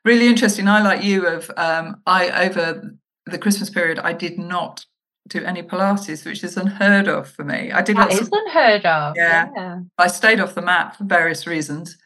Really 0.05 0.27
interesting. 0.27 0.69
I, 0.69 0.81
like 0.81 1.03
you, 1.03 1.27
of 1.27 1.51
um, 1.57 2.01
I 2.05 2.47
over 2.47 2.95
the 3.25 3.37
Christmas 3.37 3.69
period, 3.69 3.99
I 3.99 4.13
did 4.13 4.37
not 4.39 4.85
do 5.27 5.43
any 5.43 5.63
Pilates, 5.63 6.25
which 6.25 6.45
is 6.45 6.55
unheard 6.55 7.09
of 7.09 7.29
for 7.29 7.43
me. 7.43 7.73
I 7.73 7.81
did 7.81 7.97
That 7.97 8.09
lots 8.09 8.21
is 8.21 8.27
of, 8.27 8.33
unheard 8.33 8.85
of. 8.85 9.15
Yeah. 9.17 9.49
yeah. 9.53 9.79
I 9.97 10.07
stayed 10.07 10.39
off 10.39 10.55
the 10.55 10.61
mat 10.61 10.95
for 10.95 11.03
various 11.03 11.45
reasons, 11.45 11.97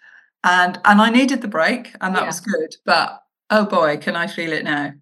and 0.43 0.79
and 0.85 1.01
I 1.01 1.09
needed 1.09 1.41
the 1.41 1.47
break, 1.47 1.93
and 2.01 2.15
that 2.15 2.21
Yeah. 2.21 2.27
was 2.27 2.39
good. 2.39 2.75
But 2.85 3.21
oh 3.49 3.65
boy, 3.65 3.97
can 3.97 4.15
I 4.15 4.27
feel 4.27 4.51
it 4.53 4.63
now? 4.63 4.93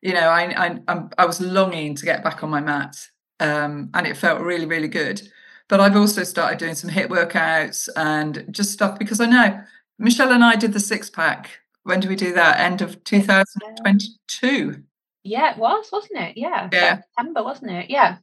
You 0.00 0.14
know, 0.14 0.28
I 0.28 0.66
I 0.66 0.78
I'm, 0.88 1.10
I 1.18 1.24
was 1.26 1.40
longing 1.40 1.94
to 1.94 2.04
get 2.04 2.22
back 2.24 2.42
on 2.42 2.50
my 2.50 2.60
mat, 2.60 2.96
um, 3.40 3.90
and 3.94 4.06
it 4.06 4.16
felt 4.16 4.40
really 4.40 4.66
really 4.66 4.88
good. 4.88 5.22
But 5.68 5.80
I've 5.80 5.96
also 5.96 6.24
started 6.24 6.58
doing 6.58 6.74
some 6.74 6.90
HIIT 6.90 7.08
workouts 7.08 7.88
and 7.96 8.44
just 8.50 8.72
stuff 8.72 8.98
because 8.98 9.20
I 9.20 9.26
know 9.26 9.62
Michelle 9.98 10.32
and 10.32 10.44
I 10.44 10.56
did 10.56 10.72
the 10.72 10.80
six 10.80 11.08
pack. 11.08 11.48
When 11.84 12.00
did 12.00 12.10
we 12.10 12.16
do 12.16 12.32
that? 12.34 12.60
End 12.60 12.82
of 12.82 13.02
2022. 13.04 14.82
Yeah, 15.24 15.52
it 15.52 15.58
was, 15.58 15.88
wasn't 15.92 16.20
it? 16.20 16.36
Yeah. 16.36 16.68
Yeah. 16.72 16.96
September, 16.96 17.42
wasn't 17.42 17.70
it? 17.70 17.88
Yeah. 17.90 18.16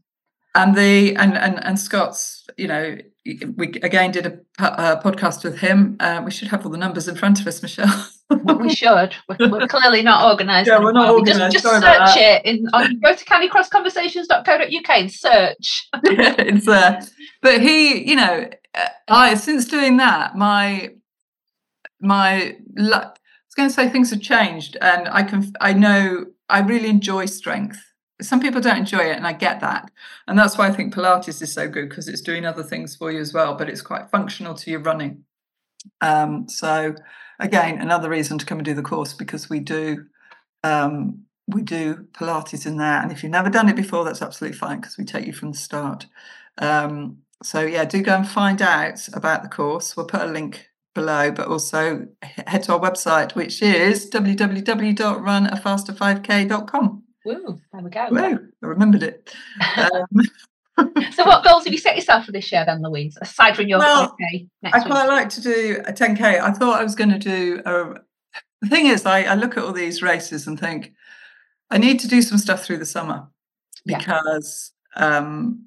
And 0.55 0.75
the 0.75 1.15
and 1.15 1.37
and 1.37 1.63
and 1.63 1.79
Scott's, 1.79 2.47
you 2.57 2.67
know, 2.67 2.97
we 3.25 3.67
again 3.83 4.11
did 4.11 4.25
a, 4.25 4.39
a 4.59 5.01
podcast 5.03 5.43
with 5.43 5.59
him. 5.59 5.95
Uh, 5.99 6.21
we 6.25 6.31
should 6.31 6.47
have 6.47 6.65
all 6.65 6.71
the 6.71 6.77
numbers 6.77 7.07
in 7.07 7.15
front 7.15 7.39
of 7.39 7.47
us, 7.47 7.61
Michelle. 7.61 8.07
We- 8.31 8.53
we 8.53 8.69
should. 8.75 9.15
We're, 9.27 9.49
we're 9.49 9.67
clearly 9.75 10.01
not 10.03 10.29
organised. 10.29 10.67
Yeah, 10.67 10.79
we're 10.79 10.91
not. 10.91 11.25
Just- 11.25 11.39
organised, 11.39 11.53
Just, 11.53 11.65
about 11.65 12.09
search 12.09 12.17
it. 12.17 12.45
In, 12.45 12.67
on, 12.73 12.99
go 12.99 13.15
to 13.15 13.25
canicrossconversations.co.uk 13.25 14.89
and 14.89 15.11
search. 15.11 15.87
it's 16.03 16.65
there. 16.65 17.01
But 17.41 17.61
he, 17.61 18.07
you 18.09 18.15
know, 18.15 18.49
uh, 18.75 18.87
I 19.07 19.35
since 19.35 19.65
doing 19.65 19.97
that, 19.97 20.35
my 20.35 20.91
my 22.01 22.55
lu- 22.75 22.93
I 22.93 23.07
was 23.07 23.55
going 23.55 23.69
to 23.69 23.73
say 23.73 23.89
things 23.89 24.09
have 24.11 24.21
changed, 24.21 24.77
and 24.81 25.07
I 25.09 25.23
can 25.23 25.51
I 25.61 25.73
know 25.73 26.25
I 26.49 26.59
really 26.61 26.89
enjoy 26.89 27.25
strength. 27.25 27.79
Some 28.21 28.39
people 28.39 28.61
don't 28.61 28.77
enjoy 28.77 28.99
it, 28.99 29.15
and 29.15 29.25
I 29.25 29.33
get 29.33 29.61
that, 29.61 29.89
and 30.27 30.37
that's 30.37 30.57
why 30.57 30.67
I 30.67 30.71
think 30.71 30.93
Pilates 30.93 31.41
is 31.41 31.53
so 31.53 31.69
good 31.69 31.89
because 31.89 32.07
it's 32.07 32.21
doing 32.21 32.45
other 32.45 32.63
things 32.63 32.95
for 32.95 33.11
you 33.11 33.19
as 33.19 33.33
well, 33.33 33.55
but 33.55 33.69
it's 33.69 33.81
quite 33.81 34.09
functional 34.09 34.53
to 34.55 34.71
your 34.71 34.81
running. 34.81 35.23
Um, 36.01 36.49
so 36.49 36.95
again, 37.39 37.79
another 37.79 38.09
reason 38.09 38.37
to 38.37 38.45
come 38.45 38.59
and 38.59 38.65
do 38.65 38.73
the 38.73 38.81
course 38.81 39.13
because 39.13 39.49
we 39.49 39.61
do 39.61 40.05
um, 40.63 41.23
we 41.47 41.61
do 41.61 42.07
Pilates 42.13 42.65
in 42.65 42.77
there, 42.77 43.01
and 43.01 43.11
if 43.11 43.23
you've 43.23 43.31
never 43.31 43.49
done 43.49 43.69
it 43.69 43.75
before, 43.75 44.03
that's 44.03 44.21
absolutely 44.21 44.57
fine 44.57 44.81
because 44.81 44.97
we 44.97 45.05
take 45.05 45.25
you 45.25 45.33
from 45.33 45.51
the 45.51 45.57
start. 45.57 46.05
Um, 46.57 47.19
so 47.41 47.61
yeah, 47.61 47.85
do 47.85 48.01
go 48.01 48.15
and 48.15 48.27
find 48.27 48.61
out 48.61 49.07
about 49.13 49.43
the 49.43 49.49
course. 49.49 49.95
We'll 49.95 50.05
put 50.05 50.21
a 50.21 50.25
link 50.25 50.69
below, 50.93 51.31
but 51.31 51.47
also 51.47 52.07
head 52.21 52.63
to 52.63 52.73
our 52.73 52.79
website, 52.79 53.33
which 53.35 53.61
is 53.61 54.09
www.runafaster5k.com. 54.09 57.03
Woo, 57.29 57.59
there 57.71 57.81
we 57.81 57.89
go. 57.89 58.07
Woo, 58.11 58.39
I 58.63 58.65
remembered 58.67 59.03
it. 59.03 59.33
Um, 59.77 60.21
So, 61.13 61.25
what 61.25 61.43
goals 61.43 61.65
have 61.65 61.73
you 61.73 61.77
set 61.79 61.97
yourself 61.97 62.25
for 62.25 62.31
this 62.31 62.49
year, 62.53 62.63
then, 62.65 62.81
Louise? 62.81 63.17
Aside 63.21 63.55
from 63.57 63.67
your 63.67 63.79
Well, 63.79 64.07
5K 64.07 64.13
I 64.21 64.47
next 64.61 64.77
week. 64.77 64.85
quite 64.85 65.07
like 65.07 65.27
to 65.31 65.41
do 65.41 65.81
a 65.85 65.91
10k. 65.91 66.21
I 66.39 66.51
thought 66.51 66.79
I 66.79 66.83
was 66.83 66.95
going 66.95 67.09
to 67.09 67.19
do 67.19 67.61
a. 67.65 67.95
The 68.61 68.69
thing 68.69 68.85
is, 68.87 69.05
I, 69.05 69.23
I 69.23 69.35
look 69.35 69.57
at 69.57 69.63
all 69.65 69.73
these 69.73 70.01
races 70.01 70.47
and 70.47 70.57
think 70.57 70.93
I 71.69 71.77
need 71.79 71.99
to 71.99 72.07
do 72.07 72.21
some 72.21 72.37
stuff 72.37 72.63
through 72.63 72.77
the 72.77 72.85
summer 72.85 73.27
Yeah. 73.85 73.97
because 73.97 74.71
um, 74.95 75.65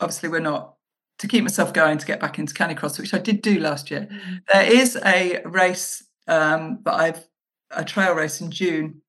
obviously 0.00 0.28
we're 0.28 0.40
not 0.40 0.74
to 1.20 1.26
keep 1.28 1.42
myself 1.42 1.72
going 1.72 1.96
to 1.96 2.06
get 2.06 2.20
back 2.20 2.38
into 2.38 2.52
Canicross, 2.54 2.98
which 2.98 3.14
I 3.14 3.18
did 3.18 3.40
do 3.40 3.58
last 3.58 3.90
year. 3.90 4.06
Mm. 4.10 4.40
There 4.52 4.70
is 4.70 4.98
a 5.02 5.40
race 5.46 6.04
um, 6.28 6.80
that 6.84 6.94
I've 6.94 7.26
a 7.70 7.84
trail 7.84 8.14
race 8.14 8.40
in 8.42 8.50
June. 8.50 9.00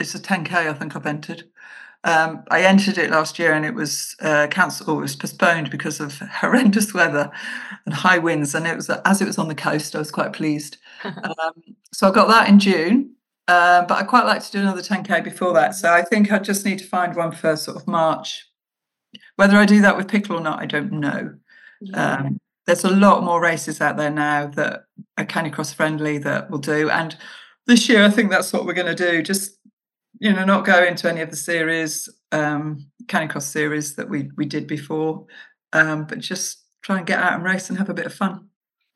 It's 0.00 0.14
a 0.14 0.18
10k. 0.18 0.52
I 0.52 0.72
think 0.72 0.96
I've 0.96 1.06
entered. 1.06 1.44
Um, 2.02 2.44
I 2.50 2.62
entered 2.62 2.96
it 2.96 3.10
last 3.10 3.38
year 3.38 3.52
and 3.52 3.66
it 3.66 3.74
was 3.74 4.16
uh, 4.20 4.46
cancelled 4.50 4.88
or 4.88 4.98
it 4.98 5.02
was 5.02 5.16
postponed 5.16 5.70
because 5.70 6.00
of 6.00 6.18
horrendous 6.40 6.94
weather 6.94 7.30
and 7.84 7.94
high 7.94 8.18
winds. 8.18 8.54
And 8.54 8.66
it 8.66 8.74
was 8.74 8.88
as 8.88 9.20
it 9.20 9.26
was 9.26 9.38
on 9.38 9.48
the 9.48 9.54
coast, 9.54 9.94
I 9.94 9.98
was 9.98 10.10
quite 10.10 10.32
pleased. 10.32 10.78
um, 11.04 11.62
so 11.92 12.08
I 12.08 12.12
got 12.12 12.28
that 12.28 12.48
in 12.48 12.58
June. 12.58 13.14
Um, 13.48 13.86
but 13.88 13.98
I 13.98 14.04
quite 14.04 14.26
like 14.26 14.42
to 14.44 14.52
do 14.52 14.60
another 14.60 14.80
10k 14.80 15.24
before 15.24 15.52
that. 15.54 15.74
So 15.74 15.92
I 15.92 16.02
think 16.02 16.30
I 16.30 16.38
just 16.38 16.64
need 16.64 16.78
to 16.78 16.86
find 16.86 17.16
one 17.16 17.32
for 17.32 17.56
sort 17.56 17.76
of 17.76 17.86
March. 17.86 18.46
Whether 19.36 19.56
I 19.56 19.66
do 19.66 19.80
that 19.80 19.96
with 19.96 20.08
pickle 20.08 20.36
or 20.36 20.40
not, 20.40 20.60
I 20.60 20.66
don't 20.66 20.92
know. 20.92 21.34
Yeah. 21.80 22.14
Um, 22.14 22.40
there's 22.66 22.84
a 22.84 22.90
lot 22.90 23.24
more 23.24 23.40
races 23.40 23.80
out 23.80 23.96
there 23.96 24.10
now 24.10 24.46
that 24.46 24.84
are 25.18 25.24
Canicross 25.24 25.74
friendly 25.74 26.18
that 26.18 26.48
will 26.48 26.58
do. 26.58 26.88
And 26.90 27.16
this 27.66 27.88
year, 27.88 28.04
I 28.04 28.10
think 28.10 28.30
that's 28.30 28.52
what 28.52 28.64
we're 28.64 28.74
going 28.74 28.94
to 28.94 29.10
do. 29.10 29.22
Just 29.22 29.58
you 30.18 30.32
know, 30.32 30.44
not 30.44 30.64
go 30.64 30.82
into 30.84 31.08
any 31.08 31.20
of 31.20 31.30
the 31.30 31.36
series, 31.36 32.08
um, 32.32 32.86
Canicross 33.06 33.42
series 33.42 33.96
that 33.96 34.08
we 34.08 34.30
we 34.36 34.46
did 34.46 34.66
before, 34.66 35.26
um, 35.72 36.06
but 36.06 36.18
just 36.18 36.64
try 36.82 36.98
and 36.98 37.06
get 37.06 37.18
out 37.18 37.34
and 37.34 37.44
race 37.44 37.68
and 37.68 37.78
have 37.78 37.90
a 37.90 37.94
bit 37.94 38.06
of 38.06 38.14
fun. 38.14 38.48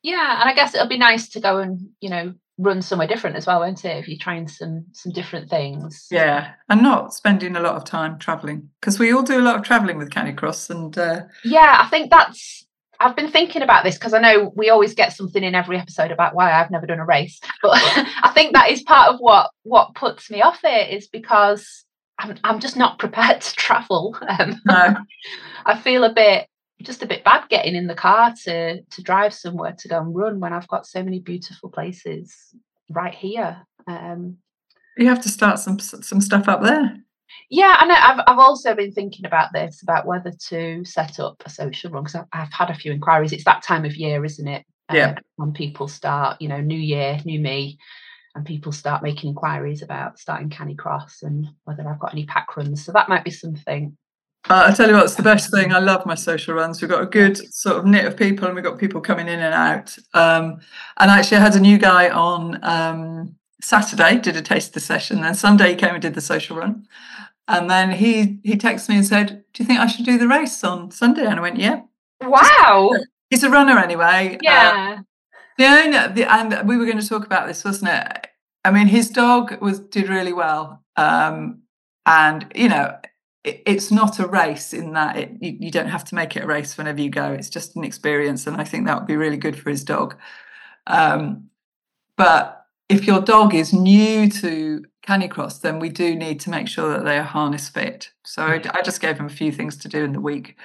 Yeah, 0.02 0.40
and 0.40 0.50
I 0.50 0.54
guess 0.54 0.74
it'll 0.74 0.88
be 0.88 0.98
nice 0.98 1.28
to 1.30 1.40
go 1.40 1.58
and 1.58 1.88
you 2.00 2.10
know 2.10 2.34
run 2.58 2.82
somewhere 2.82 3.08
different 3.08 3.36
as 3.36 3.46
well, 3.46 3.60
won't 3.60 3.84
it? 3.84 3.96
If 3.96 4.08
you're 4.08 4.18
trying 4.18 4.48
some 4.48 4.86
some 4.92 5.12
different 5.12 5.50
things. 5.50 6.06
Yeah, 6.10 6.52
and 6.68 6.82
not 6.82 7.14
spending 7.14 7.56
a 7.56 7.60
lot 7.60 7.76
of 7.76 7.84
time 7.84 8.18
traveling 8.18 8.70
because 8.80 8.98
we 8.98 9.12
all 9.12 9.22
do 9.22 9.38
a 9.38 9.42
lot 9.42 9.56
of 9.56 9.62
traveling 9.62 9.98
with 9.98 10.10
Canicross, 10.10 10.70
and 10.70 10.96
uh, 10.96 11.22
Yeah, 11.44 11.78
I 11.80 11.88
think 11.88 12.10
that's. 12.10 12.63
I've 13.04 13.14
been 13.14 13.30
thinking 13.30 13.60
about 13.60 13.84
this 13.84 13.96
because 13.96 14.14
I 14.14 14.18
know 14.18 14.50
we 14.56 14.70
always 14.70 14.94
get 14.94 15.12
something 15.12 15.44
in 15.44 15.54
every 15.54 15.78
episode 15.78 16.10
about 16.10 16.34
why 16.34 16.52
I've 16.52 16.70
never 16.70 16.86
done 16.86 17.00
a 17.00 17.04
race, 17.04 17.38
but 17.62 17.72
I 17.74 18.30
think 18.32 18.54
that 18.54 18.70
is 18.70 18.82
part 18.82 19.12
of 19.12 19.20
what 19.20 19.50
what 19.62 19.94
puts 19.94 20.30
me 20.30 20.40
off 20.40 20.60
it 20.64 20.88
is 20.90 21.06
because 21.06 21.84
I'm 22.18 22.38
I'm 22.44 22.60
just 22.60 22.78
not 22.78 22.98
prepared 23.04 23.42
to 23.42 23.54
travel. 23.56 24.16
Um, 24.26 24.58
no, 24.64 24.96
I 25.66 25.78
feel 25.78 26.02
a 26.04 26.14
bit 26.14 26.48
just 26.82 27.02
a 27.02 27.06
bit 27.06 27.24
bad 27.24 27.48
getting 27.50 27.76
in 27.76 27.88
the 27.88 27.94
car 27.94 28.32
to 28.44 28.80
to 28.82 29.02
drive 29.02 29.34
somewhere 29.34 29.76
to 29.80 29.88
go 29.88 30.00
and 30.00 30.16
run 30.16 30.40
when 30.40 30.54
I've 30.54 30.68
got 30.68 30.86
so 30.86 31.02
many 31.02 31.20
beautiful 31.20 31.68
places 31.68 32.34
right 32.88 33.14
here. 33.14 33.66
Um, 33.86 34.38
you 34.96 35.08
have 35.08 35.20
to 35.22 35.28
start 35.28 35.58
some 35.58 35.78
some 35.78 36.22
stuff 36.22 36.48
up 36.48 36.62
there. 36.62 37.03
Yeah, 37.50 37.76
and 37.80 37.92
I- 37.92 38.10
I've 38.12 38.20
I've 38.26 38.38
also 38.38 38.74
been 38.74 38.92
thinking 38.92 39.26
about 39.26 39.52
this 39.52 39.82
about 39.82 40.06
whether 40.06 40.32
to 40.48 40.84
set 40.84 41.20
up 41.20 41.42
a 41.46 41.50
social 41.50 41.90
run 41.90 42.04
because 42.04 42.16
I've, 42.16 42.26
I've 42.32 42.52
had 42.52 42.70
a 42.70 42.74
few 42.74 42.92
inquiries. 42.92 43.32
It's 43.32 43.44
that 43.44 43.62
time 43.62 43.84
of 43.84 43.96
year, 43.96 44.24
isn't 44.24 44.48
it? 44.48 44.64
Yeah. 44.92 45.14
Uh, 45.16 45.20
when 45.36 45.52
people 45.52 45.88
start, 45.88 46.40
you 46.40 46.48
know, 46.48 46.60
new 46.60 46.78
year, 46.78 47.18
new 47.24 47.40
me, 47.40 47.78
and 48.34 48.44
people 48.44 48.72
start 48.72 49.02
making 49.02 49.30
inquiries 49.30 49.82
about 49.82 50.18
starting 50.18 50.50
Canicross 50.50 51.22
and 51.22 51.46
whether 51.64 51.88
I've 51.88 52.00
got 52.00 52.12
any 52.12 52.26
pack 52.26 52.56
runs. 52.56 52.84
So 52.84 52.92
that 52.92 53.08
might 53.08 53.24
be 53.24 53.30
something. 53.30 53.96
Uh, 54.50 54.66
I 54.68 54.74
tell 54.74 54.88
you 54.88 54.94
what, 54.94 55.04
it's 55.04 55.14
the 55.14 55.22
best 55.22 55.50
thing. 55.50 55.72
I 55.72 55.78
love 55.78 56.04
my 56.04 56.14
social 56.14 56.54
runs. 56.54 56.82
We've 56.82 56.90
got 56.90 57.02
a 57.02 57.06
good 57.06 57.38
sort 57.54 57.76
of 57.76 57.86
knit 57.86 58.04
of 58.04 58.14
people, 58.14 58.46
and 58.46 58.54
we've 58.54 58.64
got 58.64 58.78
people 58.78 59.00
coming 59.00 59.26
in 59.26 59.40
and 59.40 59.54
out. 59.54 59.96
Um, 60.12 60.60
and 60.98 61.10
actually, 61.10 61.38
I 61.38 61.40
had 61.40 61.54
a 61.54 61.60
new 61.60 61.78
guy 61.78 62.10
on 62.10 62.58
um, 62.62 63.36
Saturday, 63.60 64.18
did 64.18 64.36
a 64.36 64.42
taster 64.42 64.80
session. 64.80 65.20
Then 65.20 65.34
Sunday, 65.34 65.70
he 65.70 65.76
came 65.76 65.94
and 65.94 66.02
did 66.02 66.14
the 66.14 66.20
social 66.20 66.56
run. 66.56 66.86
And 67.46 67.70
then 67.70 67.90
he 67.92 68.38
he 68.42 68.56
texted 68.56 68.88
me 68.88 68.96
and 68.96 69.06
said, 69.06 69.44
"Do 69.52 69.62
you 69.62 69.66
think 69.66 69.78
I 69.80 69.86
should 69.86 70.06
do 70.06 70.16
the 70.18 70.28
race 70.28 70.64
on 70.64 70.90
Sunday?" 70.90 71.26
And 71.26 71.38
I 71.38 71.42
went, 71.42 71.58
"Yeah." 71.58 71.82
Wow. 72.22 72.90
He's 73.30 73.42
a 73.42 73.50
runner 73.50 73.78
anyway. 73.78 74.36
Uh, 74.36 74.38
Yeah. 74.42 74.98
the 75.58 75.64
owner, 75.66 76.08
the, 76.08 76.24
and 76.24 76.66
we 76.68 76.76
were 76.76 76.86
going 76.86 77.00
to 77.00 77.08
talk 77.08 77.26
about 77.26 77.46
this, 77.46 77.64
wasn't 77.64 77.90
it? 77.90 78.28
I 78.64 78.70
mean, 78.70 78.86
his 78.86 79.10
dog 79.10 79.60
was 79.60 79.78
did 79.80 80.08
really 80.08 80.32
well, 80.32 80.82
um, 80.96 81.62
and 82.06 82.50
you 82.54 82.68
know, 82.70 82.96
it, 83.44 83.62
it's 83.66 83.90
not 83.90 84.18
a 84.18 84.26
race 84.26 84.72
in 84.72 84.92
that 84.94 85.16
it, 85.18 85.30
you, 85.40 85.56
you 85.60 85.70
don't 85.70 85.88
have 85.88 86.04
to 86.06 86.14
make 86.14 86.34
it 86.36 86.44
a 86.44 86.46
race 86.46 86.78
whenever 86.78 87.00
you 87.02 87.10
go. 87.10 87.30
It's 87.32 87.50
just 87.50 87.76
an 87.76 87.84
experience, 87.84 88.46
and 88.46 88.56
I 88.56 88.64
think 88.64 88.86
that 88.86 88.96
would 88.98 89.06
be 89.06 89.16
really 89.16 89.36
good 89.36 89.58
for 89.58 89.68
his 89.68 89.84
dog. 89.84 90.16
Um, 90.86 91.50
but 92.16 92.63
if 92.88 93.06
your 93.06 93.20
dog 93.20 93.54
is 93.54 93.72
new 93.72 94.28
to 94.28 94.84
Canicross, 95.06 95.60
then 95.60 95.78
we 95.78 95.88
do 95.88 96.14
need 96.14 96.40
to 96.40 96.50
make 96.50 96.68
sure 96.68 96.90
that 96.90 97.04
they 97.04 97.18
are 97.18 97.22
harness 97.22 97.68
fit. 97.68 98.10
So 98.24 98.42
I, 98.42 98.62
I 98.72 98.82
just 98.82 99.00
gave 99.00 99.16
them 99.16 99.26
a 99.26 99.30
few 99.30 99.52
things 99.52 99.76
to 99.78 99.88
do 99.88 100.04
in 100.04 100.12
the 100.12 100.20
week. 100.20 100.56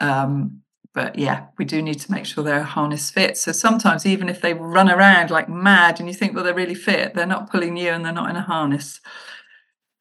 Um, 0.00 0.62
but 0.94 1.18
yeah, 1.18 1.46
we 1.58 1.64
do 1.64 1.82
need 1.82 2.00
to 2.00 2.10
make 2.10 2.24
sure 2.24 2.42
they're 2.42 2.62
harness 2.62 3.10
fit. 3.10 3.36
So 3.36 3.52
sometimes, 3.52 4.06
even 4.06 4.28
if 4.28 4.40
they 4.40 4.54
run 4.54 4.90
around 4.90 5.30
like 5.30 5.48
mad 5.48 6.00
and 6.00 6.08
you 6.08 6.14
think, 6.14 6.34
well, 6.34 6.44
they're 6.44 6.54
really 6.54 6.74
fit, 6.74 7.14
they're 7.14 7.26
not 7.26 7.50
pulling 7.50 7.76
you 7.76 7.90
and 7.90 8.04
they're 8.04 8.12
not 8.12 8.30
in 8.30 8.36
a 8.36 8.42
harness. 8.42 9.00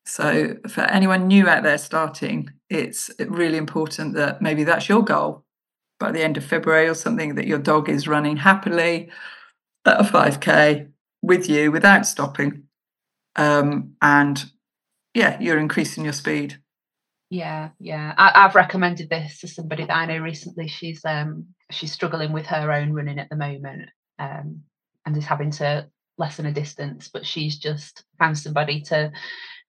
So, 0.08 0.56
for 0.70 0.82
anyone 0.82 1.28
new 1.28 1.50
out 1.50 1.64
there 1.64 1.80
starting, 1.80 2.52
it's 2.70 3.10
really 3.20 3.58
important 3.58 4.14
that 4.14 4.42
maybe 4.42 4.64
that's 4.64 4.88
your 4.88 5.04
goal 5.04 5.44
by 6.00 6.12
the 6.12 6.22
end 6.22 6.38
of 6.38 6.46
February 6.46 6.88
or 6.88 6.94
something 6.94 7.36
that 7.36 7.48
your 7.48 7.58
dog 7.58 7.90
is 7.90 8.08
running 8.08 8.38
happily, 8.38 9.10
at 9.86 10.00
a 10.00 10.04
5K 10.04 10.90
with 11.26 11.50
you 11.50 11.72
without 11.72 12.06
stopping. 12.06 12.64
Um, 13.36 13.96
and 14.02 14.44
yeah, 15.14 15.38
you're 15.40 15.60
increasing 15.60 16.04
your 16.04 16.14
speed. 16.14 16.60
Yeah, 17.30 17.70
yeah. 17.80 18.14
I, 18.18 18.44
have 18.44 18.56
recommended 18.56 19.10
this 19.10 19.40
to 19.40 19.48
somebody 19.48 19.86
that 19.86 19.96
I 19.96 20.06
know 20.06 20.20
recently. 20.20 20.68
She's 20.68 21.04
um 21.04 21.48
she's 21.72 21.92
struggling 21.92 22.32
with 22.32 22.46
her 22.48 22.72
own 22.72 22.94
running 22.94 23.20
at 23.20 23.30
the 23.30 23.36
moment, 23.36 23.90
um, 24.20 24.62
and 25.06 25.18
is 25.18 25.26
having 25.26 25.52
to 25.52 25.90
lessen 26.18 26.46
a 26.46 26.52
distance, 26.52 27.10
but 27.12 27.26
she's 27.26 27.58
just 27.58 28.04
found 28.20 28.38
somebody 28.38 28.82
to 28.82 29.12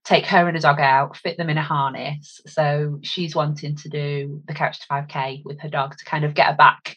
take 0.05 0.27
her 0.27 0.47
and 0.47 0.57
a 0.57 0.61
dog 0.61 0.79
out, 0.79 1.17
fit 1.17 1.37
them 1.37 1.51
in 1.51 1.59
a 1.59 1.63
harness. 1.63 2.41
So 2.47 3.01
she's 3.03 3.35
wanting 3.35 3.77
to 3.77 3.89
do 3.89 4.43
the 4.47 4.55
couch 4.55 4.81
to 4.81 4.87
5k 4.87 5.45
with 5.45 5.61
her 5.61 5.69
dog 5.69 5.97
to 5.97 6.05
kind 6.05 6.25
of 6.25 6.35
get 6.35 6.47
her 6.47 6.55
back, 6.55 6.97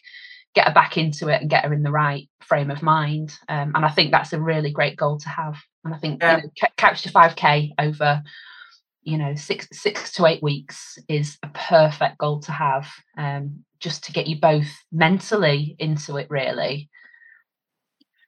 get 0.54 0.66
her 0.66 0.74
back 0.74 0.96
into 0.96 1.28
it 1.28 1.40
and 1.40 1.50
get 1.50 1.64
her 1.64 1.72
in 1.72 1.82
the 1.82 1.92
right 1.92 2.28
frame 2.40 2.70
of 2.70 2.82
mind. 2.82 3.32
Um, 3.48 3.72
and 3.74 3.84
I 3.84 3.90
think 3.90 4.10
that's 4.10 4.32
a 4.32 4.40
really 4.40 4.72
great 4.72 4.96
goal 4.96 5.18
to 5.18 5.28
have. 5.28 5.56
And 5.84 5.94
I 5.94 5.98
think 5.98 6.22
yeah. 6.22 6.38
you 6.38 6.42
know, 6.42 6.68
couch 6.76 7.02
to 7.02 7.10
5k 7.10 7.72
over 7.78 8.22
you 9.02 9.16
know 9.16 9.34
six 9.34 9.66
six 9.72 10.12
to 10.12 10.26
eight 10.26 10.42
weeks 10.42 10.98
is 11.08 11.38
a 11.42 11.48
perfect 11.48 12.18
goal 12.18 12.40
to 12.40 12.52
have 12.52 12.88
um, 13.16 13.64
just 13.78 14.04
to 14.04 14.12
get 14.12 14.26
you 14.26 14.38
both 14.38 14.68
mentally 14.92 15.76
into 15.78 16.16
it 16.16 16.26
really 16.30 16.88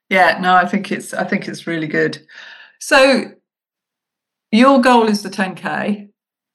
yeah 0.09 0.39
no 0.41 0.55
i 0.55 0.67
think 0.67 0.91
it's 0.91 1.13
i 1.13 1.25
think 1.25 1.47
it's 1.47 1.67
really 1.67 1.87
good 1.87 2.19
so 2.81 3.31
your 4.51 4.81
goal 4.81 5.09
is 5.09 5.23
the 5.23 5.31
10k 5.31 6.09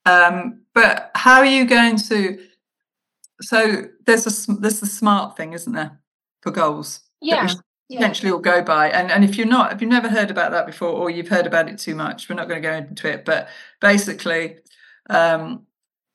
um, 0.06 0.62
but 0.74 1.12
how 1.16 1.40
are 1.40 1.46
you 1.46 1.66
going 1.66 1.98
to 1.98 2.40
so 3.42 3.86
there's 4.08 4.26
a 4.26 4.52
there's 4.54 4.80
the 4.80 4.88
smart 4.88 5.38
thing 5.38 5.54
isn't 5.54 5.74
there 5.74 6.00
for 6.42 6.52
goals 6.52 7.02
yeah. 7.22 7.48
potentially 7.90 8.32
all 8.32 8.40
go 8.40 8.62
by. 8.64 8.90
And 8.90 9.12
and 9.12 9.24
if 9.24 9.38
you're 9.38 9.48
not 9.48 9.74
if 9.74 9.82
you've 9.82 9.92
never 9.92 10.10
heard 10.10 10.32
about 10.32 10.52
that 10.52 10.66
before 10.66 10.90
or 10.90 11.10
you've 11.10 11.28
heard 11.28 11.46
about 11.46 11.70
it 11.70 11.78
too 11.78 11.96
much 11.96 12.28
we're 12.28 12.36
not 12.36 12.48
going 12.48 12.62
to 12.62 12.68
go 12.68 12.74
into 12.74 13.08
it 13.08 13.26
but 13.26 13.50
basically 13.80 14.58
um, 15.10 15.66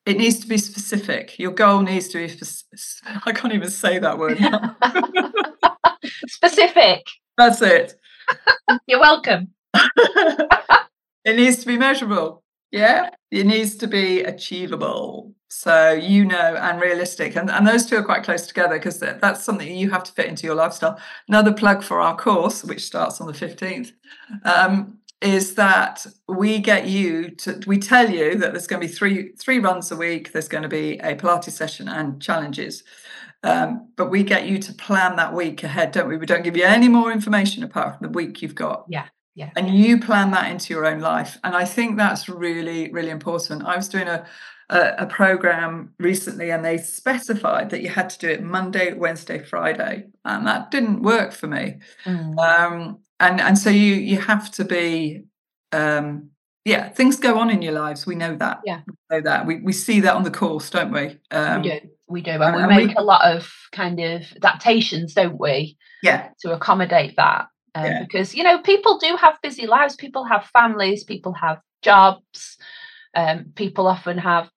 it 0.05 0.19
needs 0.19 0.41
to 0.41 0.49
be 0.49 0.59
specific. 0.59 1.39
Your 1.39 1.53
goal 1.53 1.81
needs 1.81 2.09
to 2.09 2.27
be 2.27 2.35
i 3.27 3.33
can't 3.33 3.55
even 3.55 3.71
say 3.71 3.99
that 3.99 4.19
word 4.19 4.39
specific. 6.29 7.07
That's 7.39 7.63
it. 7.63 7.95
You're 8.87 9.01
welcome. 9.01 9.49
It 11.25 11.37
needs 11.37 11.59
to 11.59 11.67
be 11.67 11.79
measurable 11.79 12.42
yeah 12.73 13.11
it 13.33 13.47
needs 13.47 13.77
to 13.77 13.87
be 13.87 14.23
achievable. 14.23 15.35
So 15.49 15.93
you 15.93 16.25
know 16.25 16.55
and 16.57 16.81
realistic 16.81 17.35
and, 17.35 17.51
and 17.51 17.67
those 17.67 17.87
two 17.87 17.97
are 17.97 18.05
quite 18.05 18.25
close 18.25 18.47
together 18.47 18.77
because 18.77 19.01
that's 19.01 19.43
something 19.43 19.75
you 19.75 19.91
have 19.91 20.05
to 20.05 20.13
fit 20.13 20.27
into 20.27 20.47
your 20.47 20.55
lifestyle. 20.55 21.01
Another 21.29 21.53
plug 21.53 21.83
for 21.83 22.01
our 22.01 22.17
course 22.17 22.63
which 22.63 22.85
starts 22.85 23.21
on 23.21 23.27
the 23.27 23.33
15th 23.33 23.93
um, 24.45 24.99
is 25.23 25.55
that 25.55 26.07
we 26.29 26.59
get 26.59 26.87
you 26.87 27.31
to 27.31 27.59
we 27.67 27.79
tell 27.79 28.11
you 28.11 28.35
that 28.37 28.53
there's 28.53 28.67
going 28.67 28.83
to 28.83 28.87
be 28.87 28.93
three 28.93 29.33
three 29.33 29.59
runs 29.59 29.91
a 29.91 29.97
week 29.97 30.33
there's 30.33 30.49
going 30.49 30.63
to 30.63 30.69
be 30.69 30.99
a 30.99 31.15
pilates 31.15 31.51
session 31.51 31.89
and 31.89 32.21
challenges 32.21 32.85
um, 33.45 33.89
but 33.97 34.11
we 34.11 34.23
get 34.23 34.47
you 34.47 34.59
to 34.59 34.73
plan 34.75 35.17
that 35.17 35.33
week 35.33 35.65
ahead 35.65 35.91
don't 35.93 36.09
we? 36.09 36.19
We 36.19 36.27
don't 36.27 36.45
give 36.45 36.57
you 36.57 36.65
any 36.65 36.89
more 36.89 37.11
information 37.11 37.63
apart 37.63 37.99
from 37.99 38.09
the 38.09 38.13
week 38.13 38.43
you've 38.43 38.55
got. 38.55 38.85
Yeah 38.89 39.07
yeah. 39.35 39.51
And 39.57 39.71
you 39.71 39.99
plan 39.99 40.31
that 40.33 40.51
into 40.51 40.75
your 40.75 40.87
own 40.87 41.01
life. 41.01 41.39
And 41.43 41.55
I 41.55 41.65
think 41.65 41.97
that's 41.97 42.29
really, 42.29 42.93
really 42.93 43.11
important. 43.11 43.65
I 43.65 43.77
was 43.77 43.89
doing 43.89 44.09
a, 44.09 44.27
a, 44.69 44.95
a 44.99 45.07
program 45.07 45.95
recently 45.99 46.51
and 46.51 46.65
they 46.65 46.79
specified 46.79 47.71
that 47.71 47.83
you 47.83 47.89
had 47.89 48.11
to 48.11 48.19
do 48.19 48.29
it 48.29 48.43
Monday, 48.43 48.93
Wednesday, 48.93 49.39
Friday. 49.39 50.05
And 50.25 50.47
that 50.47 50.71
didn't 50.71 51.03
work 51.03 51.33
for 51.33 51.47
me. 51.47 51.79
Mm. 52.05 52.39
Um, 52.39 52.99
and, 53.21 53.41
and 53.41 53.59
so 53.59 53.71
you 53.71 53.95
you 53.95 54.19
have 54.19 54.51
to 54.53 54.65
be 54.65 55.25
um, 55.71 56.31
yeah, 56.65 56.91
things 56.91 57.17
go 57.17 57.39
on 57.39 57.51
in 57.51 57.63
your 57.63 57.73
lives. 57.73 58.07
We 58.07 58.15
know 58.15 58.37
that. 58.37 58.61
Yeah. 58.65 58.81
We 58.87 58.95
know 59.17 59.23
that. 59.23 59.47
We 59.47 59.61
we 59.61 59.73
see 59.73 60.01
that 60.01 60.15
on 60.15 60.25
the 60.25 60.31
course, 60.31 60.71
don't 60.71 60.93
we? 60.93 61.19
Um, 61.31 61.63
we 61.63 61.69
do. 61.69 61.81
We 62.09 62.21
do. 62.21 62.31
And, 62.33 62.43
and 62.43 62.67
we 62.69 62.77
make 62.77 62.89
we, 62.89 62.95
a 62.97 63.03
lot 63.03 63.25
of 63.25 63.51
kind 63.73 63.99
of 64.01 64.23
adaptations, 64.37 65.15
don't 65.15 65.41
we? 65.41 65.77
Yeah. 66.03 66.29
To 66.41 66.53
accommodate 66.53 67.15
that 67.17 67.47
um, 67.75 67.85
yeah. 67.85 68.03
because 68.03 68.35
you 68.35 68.43
know 68.43 68.59
people 68.61 68.99
do 68.99 69.17
have 69.17 69.39
busy 69.43 69.67
lives 69.67 69.97
people 69.97 70.25
have 70.25 70.45
families 70.47 71.05
people 71.05 71.33
have 71.33 71.61
jobs 71.83 72.57
um, 73.15 73.53
people 73.55 73.87
often 73.87 74.19
have 74.19 74.51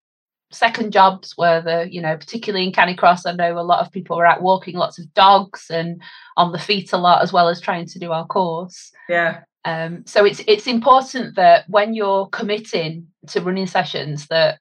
second 0.52 0.92
jobs 0.92 1.34
where 1.36 1.62
the 1.62 1.88
you 1.92 2.02
know 2.02 2.16
particularly 2.16 2.66
in 2.66 2.72
canicross 2.72 3.26
i 3.26 3.32
know 3.32 3.58
a 3.58 3.62
lot 3.62 3.86
of 3.86 3.92
people 3.92 4.18
are 4.18 4.26
out 4.26 4.42
walking 4.42 4.76
lots 4.76 5.00
of 5.00 5.14
dogs 5.14 5.68
and 5.70 6.02
on 6.38 6.52
the 6.52 6.60
feet 6.60 6.94
a 6.94 6.98
lot 6.98 7.22
as 7.22 7.34
well 7.34 7.50
as 7.50 7.60
trying 7.60 7.86
to 7.86 8.00
do 8.00 8.12
our 8.12 8.26
course 8.26 8.92
yeah 9.10 9.42
um, 9.66 10.04
so 10.06 10.24
it's 10.24 10.44
it's 10.48 10.68
important 10.68 11.36
that 11.36 11.66
when 11.68 11.96
you're 11.96 12.28
committing 12.28 13.08
to 13.28 13.42
running 13.42 13.66
sessions 13.66 14.28
that 14.28 14.60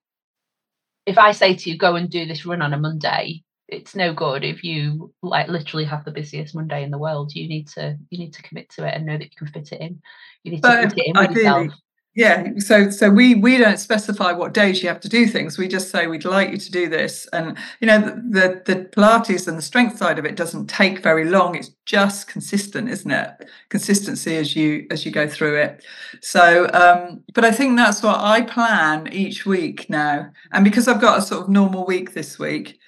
if 1.06 1.18
i 1.18 1.30
say 1.30 1.54
to 1.54 1.70
you 1.70 1.76
go 1.76 1.94
and 1.94 2.08
do 2.08 2.24
this 2.24 2.46
run 2.46 2.62
on 2.62 2.72
a 2.72 2.78
monday 2.78 3.42
it's 3.74 3.94
no 3.94 4.12
good 4.12 4.44
if 4.44 4.64
you 4.64 5.12
like 5.22 5.48
literally 5.48 5.84
have 5.84 6.04
the 6.04 6.10
busiest 6.10 6.54
Monday 6.54 6.82
in 6.82 6.90
the 6.90 6.98
world. 6.98 7.34
You 7.34 7.48
need 7.48 7.68
to 7.68 7.96
you 8.10 8.18
need 8.18 8.32
to 8.34 8.42
commit 8.42 8.70
to 8.70 8.87
it 8.87 8.94
and 8.94 9.06
know 9.06 9.18
that 9.18 9.24
you 9.24 9.37
can 9.37 9.48
fit 9.48 9.72
it 9.72 9.80
in. 9.80 10.00
You 10.42 10.52
need 10.52 10.62
to 10.62 10.68
but 10.68 10.90
fit 10.90 10.98
it 10.98 11.06
in 11.06 11.12
with 11.16 11.30
ideally, 11.30 11.64
yourself. 11.64 11.80
Yeah, 12.16 12.46
so 12.58 12.90
so 12.90 13.10
we 13.10 13.34
we 13.34 13.58
don't 13.58 13.78
specify 13.78 14.30
what 14.30 14.54
days 14.54 14.80
you 14.80 14.88
have 14.88 15.00
to 15.00 15.08
do 15.08 15.26
things. 15.26 15.58
We 15.58 15.66
just 15.66 15.90
say 15.90 16.06
we'd 16.06 16.24
like 16.24 16.52
you 16.52 16.58
to 16.58 16.70
do 16.70 16.88
this, 16.88 17.26
and 17.32 17.58
you 17.80 17.88
know 17.88 17.98
the 18.00 18.62
the, 18.64 18.74
the 18.74 18.84
Pilates 18.84 19.48
and 19.48 19.58
the 19.58 19.62
strength 19.62 19.98
side 19.98 20.20
of 20.20 20.24
it 20.24 20.37
doesn't 20.37 20.68
take 20.68 21.00
very 21.00 21.24
long. 21.24 21.56
It's 21.56 21.70
just 21.87 22.28
consistent, 22.28 22.88
isn't 22.88 23.10
it? 23.10 23.48
Consistency 23.68 24.37
as 24.37 24.54
you 24.54 24.87
as 24.92 25.04
you 25.04 25.10
go 25.10 25.26
through 25.26 25.60
it. 25.60 25.84
So, 26.20 26.70
um, 26.72 27.24
but 27.34 27.44
I 27.44 27.50
think 27.50 27.76
that's 27.76 28.00
what 28.00 28.20
I 28.20 28.42
plan 28.42 29.08
each 29.12 29.44
week 29.44 29.90
now, 29.90 30.30
and 30.52 30.64
because 30.64 30.87
I've 30.87 31.00
got 31.00 31.18
a 31.18 31.22
sort 31.22 31.42
of 31.42 31.48
normal 31.48 31.84
week 31.84 32.14
this 32.14 32.38
week, 32.38 32.78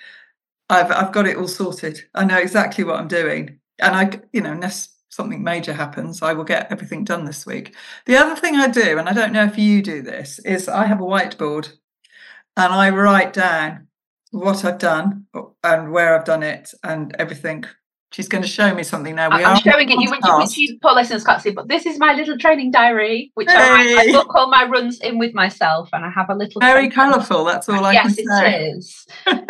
I've 0.69 0.91
I've 0.91 1.13
got 1.13 1.27
it 1.27 1.37
all 1.37 1.49
sorted. 1.49 2.03
I 2.15 2.25
know 2.25 2.39
exactly 2.39 2.85
what 2.85 2.99
I'm 2.99 3.09
doing, 3.09 3.61
and 3.79 3.95
I, 3.95 4.21
you 4.33 4.41
know, 4.41 4.53
unless 4.53 4.89
something 5.09 5.43
major 5.43 5.73
happens, 5.73 6.23
I 6.23 6.33
will 6.33 6.45
get 6.45 6.71
everything 6.71 7.05
done 7.05 7.25
this 7.25 7.47
week. 7.47 7.75
The 8.07 8.17
other 8.17 8.37
thing 8.37 8.57
I 8.57 8.69
do, 8.69 8.99
and 8.99 9.09
I 9.09 9.13
don't 9.13 9.33
know 9.33 9.45
if 9.45 9.59
you 9.59 9.83
do 9.83 10.03
this, 10.03 10.39
is 10.41 10.69
I 10.69 10.87
have 10.87 11.01
a 11.01 11.05
whiteboard, 11.05 11.73
and 12.57 12.73
I 12.73 12.91
write 12.91 13.33
down 13.33 13.89
what 14.31 14.65
I've 14.65 14.79
done 14.79 15.27
uh, 15.35 15.43
and 15.63 15.93
where 15.93 16.15
I've 16.17 16.25
done 16.25 16.43
it 16.43 16.73
and 16.83 17.15
everything. 17.19 17.65
She's 18.13 18.29
going 18.29 18.43
to 18.43 18.49
show 18.49 18.73
me 18.75 18.83
something 18.83 19.15
now. 19.15 19.37
We 19.37 19.45
I'm 19.45 19.59
showing 19.59 19.91
it 19.91 19.99
you, 19.99 20.11
which, 20.11 20.21
which 20.23 20.57
you 20.57 20.79
poor 20.81 20.95
listeners 20.95 21.25
can't 21.25 21.43
see, 21.43 21.51
but 21.51 21.69
this 21.69 21.87
is 21.87 21.99
my 21.99 22.15
little 22.15 22.39
training 22.39 22.71
diary, 22.71 23.33
which 23.35 23.51
hey. 23.51 23.57
I, 23.57 24.07
I 24.09 24.13
book 24.13 24.35
all 24.35 24.49
my 24.49 24.65
runs 24.65 25.01
in 25.01 25.19
with 25.19 25.35
myself, 25.35 25.91
and 25.93 26.05
I 26.05 26.11
have 26.11 26.31
a 26.31 26.35
little 26.35 26.61
very 26.61 26.89
colourful. 26.89 27.45
That's 27.45 27.69
all 27.69 27.85
I 27.85 27.93
yes, 27.93 28.15
can 28.15 28.15
say. 28.15 28.73
Yes, 28.75 29.07
it 29.27 29.45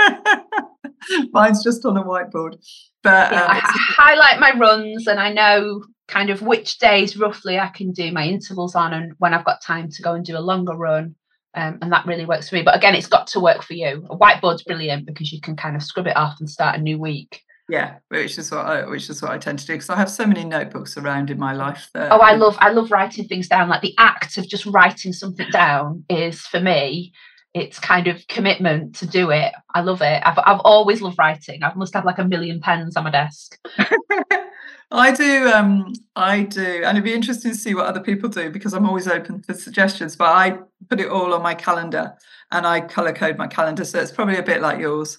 is. 1.07 1.29
Mine's 1.33 1.62
just 1.62 1.85
on 1.85 1.97
a 1.97 2.03
whiteboard. 2.03 2.57
But 3.03 3.33
yeah, 3.33 3.45
um, 3.45 3.51
I 3.51 3.61
highlight 3.62 4.40
my 4.40 4.59
runs 4.59 5.07
and 5.07 5.21
I 5.21 5.33
know 5.33 5.85
kind 6.09 6.31
of 6.31 6.42
which 6.42 6.79
days 6.79 7.16
roughly 7.16 7.59
I 7.59 7.69
can 7.69 7.92
do 7.92 8.12
my 8.12 8.27
intervals 8.27 8.75
on 8.75 8.92
and 8.92 9.12
when 9.19 9.35
I've 9.35 9.45
got 9.45 9.62
time 9.62 9.90
to 9.90 10.03
go 10.03 10.14
and 10.14 10.25
do 10.25 10.37
a 10.37 10.40
longer 10.40 10.75
run. 10.75 11.14
Um, 11.55 11.79
and 11.81 11.90
that 11.92 12.05
really 12.05 12.27
works 12.27 12.49
for 12.49 12.57
me. 12.57 12.62
But 12.62 12.77
again, 12.77 12.95
it's 12.95 13.07
got 13.07 13.29
to 13.29 13.40
work 13.40 13.62
for 13.62 13.73
you. 13.73 14.07
A 14.11 14.16
whiteboard's 14.16 14.62
brilliant 14.62 15.07
because 15.07 15.33
you 15.33 15.40
can 15.40 15.57
kind 15.57 15.75
of 15.75 15.83
scrub 15.83 16.07
it 16.07 16.16
off 16.16 16.37
and 16.38 16.51
start 16.51 16.79
a 16.79 16.83
new 16.83 16.99
week. 16.99 17.42
Yeah, 17.68 17.96
which 18.09 18.38
is 18.38 18.50
what 18.52 18.64
I 18.64 18.87
which 18.87 19.11
is 19.11 19.20
what 19.20 19.33
I 19.33 19.38
tend 19.38 19.59
to 19.59 19.66
do 19.66 19.72
because 19.72 19.90
I 19.90 19.96
have 19.96 20.11
so 20.11 20.24
many 20.24 20.44
notebooks 20.44 20.96
around 20.96 21.31
in 21.31 21.38
my 21.38 21.52
life. 21.52 21.90
That, 21.94 22.12
oh, 22.12 22.18
I 22.18 22.35
love 22.35 22.57
I 22.61 22.70
love 22.70 22.92
writing 22.92 23.26
things 23.26 23.48
down. 23.48 23.68
Like 23.68 23.83
the 23.83 23.94
act 23.98 24.38
of 24.38 24.46
just 24.46 24.66
writing 24.66 25.12
something 25.12 25.50
down 25.50 26.05
is 26.09 26.40
for 26.42 26.61
me 26.61 27.12
it's 27.57 27.79
kind 27.79 28.07
of 28.07 28.26
commitment 28.29 28.94
to 28.94 29.07
do 29.07 29.31
it. 29.31 29.50
I 29.74 29.81
love 29.81 30.02
it. 30.02 30.22
I've, 30.26 30.38
I've 30.44 30.61
always 30.61 31.00
loved 31.00 31.16
writing. 31.18 31.62
I 31.62 31.72
must 31.72 31.94
have 31.94 32.05
like 32.05 32.18
a 32.18 32.24
million 32.24 32.61
pens 32.61 32.98
on 32.98 33.05
my 33.05 33.11
desk. 33.11 33.59
I 34.90 35.11
do. 35.12 35.48
Um, 35.48 35.92
I 36.14 36.42
do, 36.42 36.83
and 36.85 36.98
it'd 36.98 37.02
be 37.02 37.14
interesting 37.14 37.52
to 37.52 37.57
see 37.57 37.74
what 37.74 37.87
other 37.87 38.00
people 38.00 38.29
do 38.29 38.50
because 38.50 38.74
I'm 38.74 38.87
always 38.87 39.09
open 39.09 39.42
for 39.42 39.55
suggestions. 39.55 40.16
But 40.16 40.29
I 40.29 40.59
put 40.90 41.00
it 41.00 41.09
all 41.09 41.33
on 41.33 41.42
my 41.42 41.55
calendar, 41.55 42.14
and 42.52 42.66
I 42.66 42.81
color 42.83 43.14
code 43.14 43.38
my 43.38 43.46
calendar, 43.46 43.87
so 43.87 44.00
it's 44.00 44.12
probably 44.12 44.37
a 44.37 44.42
bit 44.42 44.61
like 44.61 44.79
yours. 44.79 45.18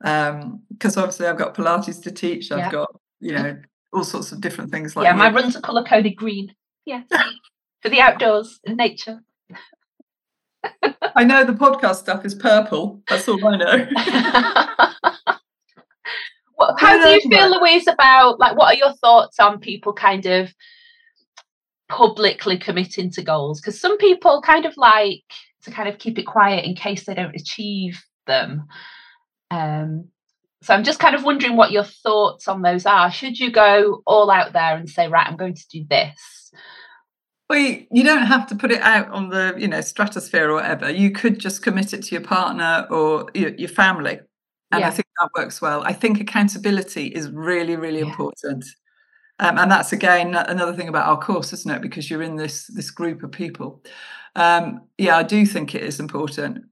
Because 0.00 0.96
um, 0.96 1.02
obviously 1.02 1.26
I've 1.26 1.38
got 1.38 1.54
Pilates 1.54 2.02
to 2.02 2.10
teach. 2.10 2.52
I've 2.52 2.58
yeah. 2.58 2.70
got 2.70 3.00
you 3.20 3.32
know 3.32 3.56
all 3.92 4.04
sorts 4.04 4.32
of 4.32 4.40
different 4.40 4.70
things 4.70 4.96
like 4.96 5.04
yeah. 5.04 5.12
You. 5.12 5.18
My 5.18 5.30
runs 5.30 5.56
are 5.56 5.60
color 5.60 5.84
coded 5.84 6.16
green. 6.16 6.54
Yes, 6.84 7.06
for 7.80 7.88
the 7.88 8.00
outdoors 8.00 8.60
and 8.66 8.76
nature. 8.76 9.20
I 11.16 11.24
know 11.24 11.44
the 11.44 11.52
podcast 11.52 11.96
stuff 11.96 12.24
is 12.24 12.34
purple. 12.34 13.02
That's 13.08 13.28
all 13.28 13.46
I 13.46 13.56
know. 13.56 13.86
well, 16.58 16.74
how 16.78 17.02
do 17.02 17.08
you 17.10 17.20
feel, 17.30 17.60
Louise, 17.60 17.86
about 17.86 18.40
like 18.40 18.56
what 18.56 18.74
are 18.74 18.78
your 18.78 18.92
thoughts 18.94 19.38
on 19.38 19.60
people 19.60 19.92
kind 19.92 20.26
of 20.26 20.52
publicly 21.88 22.58
committing 22.58 23.10
to 23.12 23.22
goals? 23.22 23.60
Because 23.60 23.80
some 23.80 23.96
people 23.98 24.42
kind 24.42 24.66
of 24.66 24.76
like 24.76 25.22
to 25.62 25.70
kind 25.70 25.88
of 25.88 25.98
keep 25.98 26.18
it 26.18 26.26
quiet 26.26 26.64
in 26.64 26.74
case 26.74 27.04
they 27.04 27.14
don't 27.14 27.36
achieve 27.36 28.02
them. 28.26 28.66
Um, 29.50 30.08
So 30.62 30.72
I'm 30.72 30.84
just 30.84 30.98
kind 30.98 31.14
of 31.14 31.24
wondering 31.24 31.56
what 31.56 31.72
your 31.72 31.84
thoughts 31.84 32.48
on 32.48 32.62
those 32.62 32.86
are. 32.86 33.10
Should 33.10 33.38
you 33.38 33.50
go 33.52 34.02
all 34.06 34.30
out 34.30 34.54
there 34.54 34.76
and 34.76 34.88
say, 34.88 35.08
right, 35.08 35.26
I'm 35.26 35.36
going 35.36 35.54
to 35.54 35.68
do 35.68 35.84
this? 35.90 36.50
Well, 37.50 37.58
you, 37.90 38.02
don't 38.02 38.24
have 38.26 38.46
to 38.46 38.56
put 38.56 38.70
it 38.72 38.80
out 38.80 39.10
on 39.10 39.28
the 39.28 39.54
you 39.58 39.68
know 39.68 39.82
stratosphere 39.82 40.48
or 40.50 40.54
whatever. 40.54 40.90
You 40.90 41.10
could 41.10 41.38
just 41.38 41.62
commit 41.62 41.92
it 41.92 42.02
to 42.04 42.14
your 42.14 42.24
partner 42.24 42.86
or 42.90 43.26
your, 43.34 43.50
your 43.56 43.68
family, 43.68 44.18
and 44.72 44.80
Yeah. 44.80 44.88
I 44.88 44.90
think 44.90 45.06
that 45.20 45.28
works 45.36 45.60
well. 45.60 45.82
I 45.84 45.92
think 45.92 46.20
accountability 46.20 47.08
is 47.08 47.30
really, 47.30 47.76
really 47.76 47.98
Yeah. 48.00 48.06
important, 48.06 48.64
um, 49.40 49.58
and 49.58 49.70
that's 49.70 49.92
again 49.92 50.34
another 50.34 50.72
thing 50.72 50.88
about 50.88 51.06
our 51.06 51.18
course, 51.20 51.52
isn't 51.52 51.70
it? 51.70 51.82
Because 51.82 52.08
you're 52.08 52.22
in 52.22 52.36
this 52.36 52.66
this 52.68 52.90
group 52.90 53.22
of 53.22 53.30
people. 53.30 53.84
Um, 54.36 54.80
yeah, 54.96 55.18
I 55.18 55.22
do 55.22 55.44
think 55.44 55.74
it 55.74 55.82
is 55.82 56.00
important, 56.00 56.64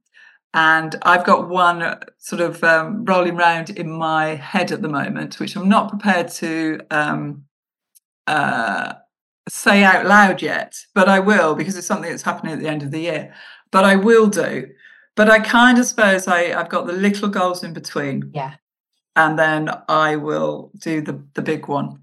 and 0.55 0.97
I've 1.03 1.25
got 1.25 1.49
one 1.49 1.99
sort 2.19 2.41
of 2.43 2.63
um, 2.65 3.05
rolling 3.05 3.37
round 3.37 3.71
in 3.71 3.91
my 3.91 4.35
head 4.35 4.71
at 4.73 4.83
the 4.83 4.89
moment, 4.89 5.41
which 5.41 5.57
I'm 5.57 5.69
not 5.69 5.89
prepared 5.91 6.29
to. 6.29 6.81
Um, 6.91 7.45
uh, 8.27 8.95
say 9.49 9.83
out 9.83 10.07
loud 10.07 10.41
yet, 10.41 10.77
but 10.95 11.09
I 11.09 11.19
will 11.19 11.55
because 11.57 11.77
it's 11.77 11.87
something 11.87 12.09
that's 12.11 12.23
happening 12.23 12.53
at 12.53 12.61
the 12.61 12.69
end 12.69 12.83
of 12.83 12.91
the 12.93 13.01
year. 13.01 13.35
But 13.73 13.85
I 13.85 13.97
will 13.97 14.29
do. 14.29 14.69
But 15.17 15.29
I 15.29 15.41
kind 15.41 15.79
of 15.79 15.85
suppose 15.87 16.29
I, 16.29 16.53
I've 16.59 16.69
got 16.69 16.87
the 16.87 16.93
little 16.93 17.29
goals 17.29 17.65
in 17.65 17.73
between, 17.73 18.31
Yeah. 18.35 18.55
and 19.17 19.39
then 19.39 19.69
I 19.89 20.17
will 20.17 20.71
do 20.79 21.01
the 21.03 21.23
the 21.35 21.43
big 21.43 21.67
one. 21.69 22.03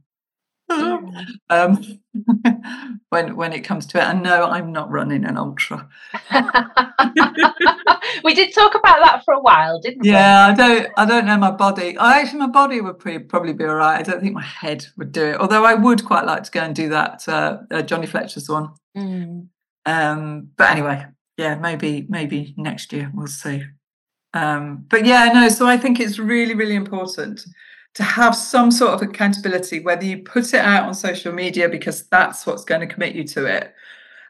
Um, 1.50 2.00
when 3.10 3.36
when 3.36 3.54
it 3.54 3.62
comes 3.62 3.88
to 3.88 3.98
it, 3.98 4.04
and 4.04 4.22
no, 4.22 4.46
I'm 4.46 4.72
not 4.72 4.92
running 4.92 5.26
an 5.26 5.36
ultra. 5.36 5.90
we 8.24 8.36
did 8.36 8.54
talk 8.54 8.76
about 8.76 9.00
that 9.02 9.24
for 9.26 9.34
a 9.34 9.42
while, 9.42 9.80
didn't 9.80 10.04
we? 10.04 10.12
Yeah, 10.12 10.48
I 10.48 10.54
don't 10.54 10.88
I 10.96 11.06
don't 11.06 11.26
know 11.26 11.38
my 11.38 11.52
body. 11.52 11.98
I 11.98 12.20
actually 12.20 12.40
my 12.40 12.48
body 12.48 12.82
would 12.82 13.00
pre- 13.00 13.20
probably 13.20 13.54
be 13.54 13.64
all 13.64 13.76
right. 13.76 14.00
I 14.00 14.04
don't 14.04 14.22
think 14.22 14.36
my 14.36 14.44
head 14.44 14.86
would 14.98 15.12
do 15.12 15.26
it. 15.26 15.38
Although 15.38 15.66
I 15.66 15.74
would 15.74 16.06
quite 16.06 16.26
like 16.26 16.44
to 16.44 16.52
go 16.52 16.62
and 16.62 16.76
do 16.76 16.90
that 16.90 17.28
uh, 17.28 17.58
uh, 17.72 17.82
Johnny 17.82 18.06
Fletcher's 18.06 18.48
one. 18.48 18.74
Mm. 18.96 19.48
Um, 19.88 20.50
but 20.56 20.70
anyway, 20.70 21.06
yeah, 21.38 21.56
maybe 21.56 22.06
maybe 22.10 22.54
next 22.58 22.94
year 22.94 23.12
we'll 23.14 23.28
see. 23.28 23.64
Um, 24.36 24.86
but 24.88 25.06
yeah, 25.06 25.32
no. 25.34 25.50
So 25.50 25.66
I 25.66 25.78
think 25.78 26.00
it's 26.00 26.20
really 26.20 26.54
really 26.54 26.76
important 26.76 27.42
to 27.96 28.04
have 28.04 28.36
some 28.36 28.72
sort 28.72 28.94
of 28.94 29.02
accountability, 29.02 29.80
whether 29.80 30.06
you 30.06 30.20
put 30.20 30.54
it 30.54 30.62
out 30.62 30.84
on 30.88 30.94
social 30.94 31.34
media 31.34 31.68
because 31.68 32.08
that's 32.08 32.46
what's 32.46 32.64
going 32.64 32.82
to 32.82 32.88
commit 32.94 33.16
you 33.16 33.24
to 33.26 33.46
it. 33.46 33.74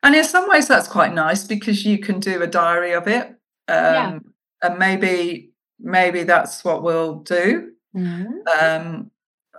And 0.04 0.16
in 0.16 0.24
some 0.24 0.50
ways, 0.50 0.68
that's 0.68 0.88
quite 0.88 1.14
nice 1.14 1.44
because 1.46 1.86
you 1.86 2.00
can 2.00 2.20
do 2.20 2.42
a 2.42 2.48
diary 2.48 2.94
of 2.94 3.08
it, 3.08 3.28
um, 3.28 3.36
Yeah. 3.68 4.20
and 4.64 4.80
maybe 4.80 5.52
maybe 5.82 6.24
that's 6.24 6.64
what 6.66 6.84
we'll 6.84 7.16
do 7.20 7.72
Mm. 7.96 8.28
um, 8.62 9.12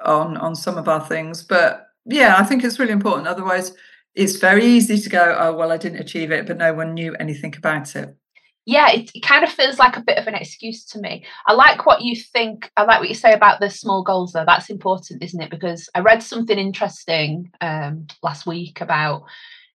on 0.04 0.36
on 0.36 0.54
some 0.54 0.78
of 0.78 0.88
our 0.88 1.00
things. 1.06 1.42
But 1.42 1.88
yeah, 2.06 2.36
I 2.38 2.44
think 2.44 2.64
it's 2.64 2.78
really 2.78 2.92
important. 2.92 3.28
Otherwise, 3.28 3.72
it's 4.14 4.36
very 4.36 4.64
easy 4.64 4.98
to 4.98 5.08
go, 5.10 5.36
oh 5.38 5.54
well, 5.54 5.72
I 5.72 5.76
didn't 5.76 6.00
achieve 6.00 6.30
it, 6.32 6.46
but 6.46 6.56
no 6.56 6.72
one 6.74 6.94
knew 6.94 7.14
anything 7.20 7.54
about 7.56 7.94
it. 7.96 8.16
Yeah, 8.66 8.90
it, 8.90 9.10
it 9.14 9.22
kind 9.22 9.42
of 9.42 9.50
feels 9.50 9.78
like 9.78 9.96
a 9.96 10.02
bit 10.02 10.18
of 10.18 10.26
an 10.26 10.34
excuse 10.34 10.84
to 10.86 11.00
me. 11.00 11.24
I 11.46 11.54
like 11.54 11.86
what 11.86 12.02
you 12.02 12.14
think. 12.14 12.70
I 12.76 12.82
like 12.82 13.00
what 13.00 13.08
you 13.08 13.14
say 13.14 13.32
about 13.32 13.60
the 13.60 13.70
small 13.70 14.02
goals, 14.02 14.32
though. 14.32 14.44
That's 14.46 14.70
important, 14.70 15.22
isn't 15.24 15.40
it? 15.40 15.50
Because 15.50 15.88
I 15.94 16.00
read 16.00 16.22
something 16.22 16.58
interesting 16.58 17.50
um, 17.60 18.06
last 18.22 18.46
week 18.46 18.80
about 18.80 19.22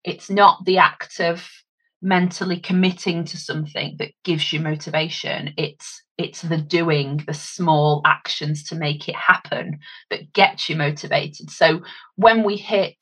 it's 0.03 0.29
not 0.29 0.63
the 0.65 0.77
act 0.77 1.19
of 1.19 1.47
mentally 2.01 2.59
committing 2.59 3.25
to 3.25 3.37
something 3.37 3.95
that 3.97 4.11
gives 4.23 4.53
you 4.53 4.59
motivation. 4.59 5.53
It's 5.57 6.03
it's 6.17 6.43
the 6.43 6.57
doing, 6.57 7.23
the 7.27 7.33
small 7.33 8.01
actions 8.05 8.63
to 8.65 8.75
make 8.75 9.09
it 9.09 9.15
happen 9.15 9.79
that 10.09 10.31
gets 10.31 10.69
you 10.69 10.75
motivated. 10.77 11.49
So 11.49 11.81
when 12.15 12.43
we 12.43 12.55
hit 12.55 12.95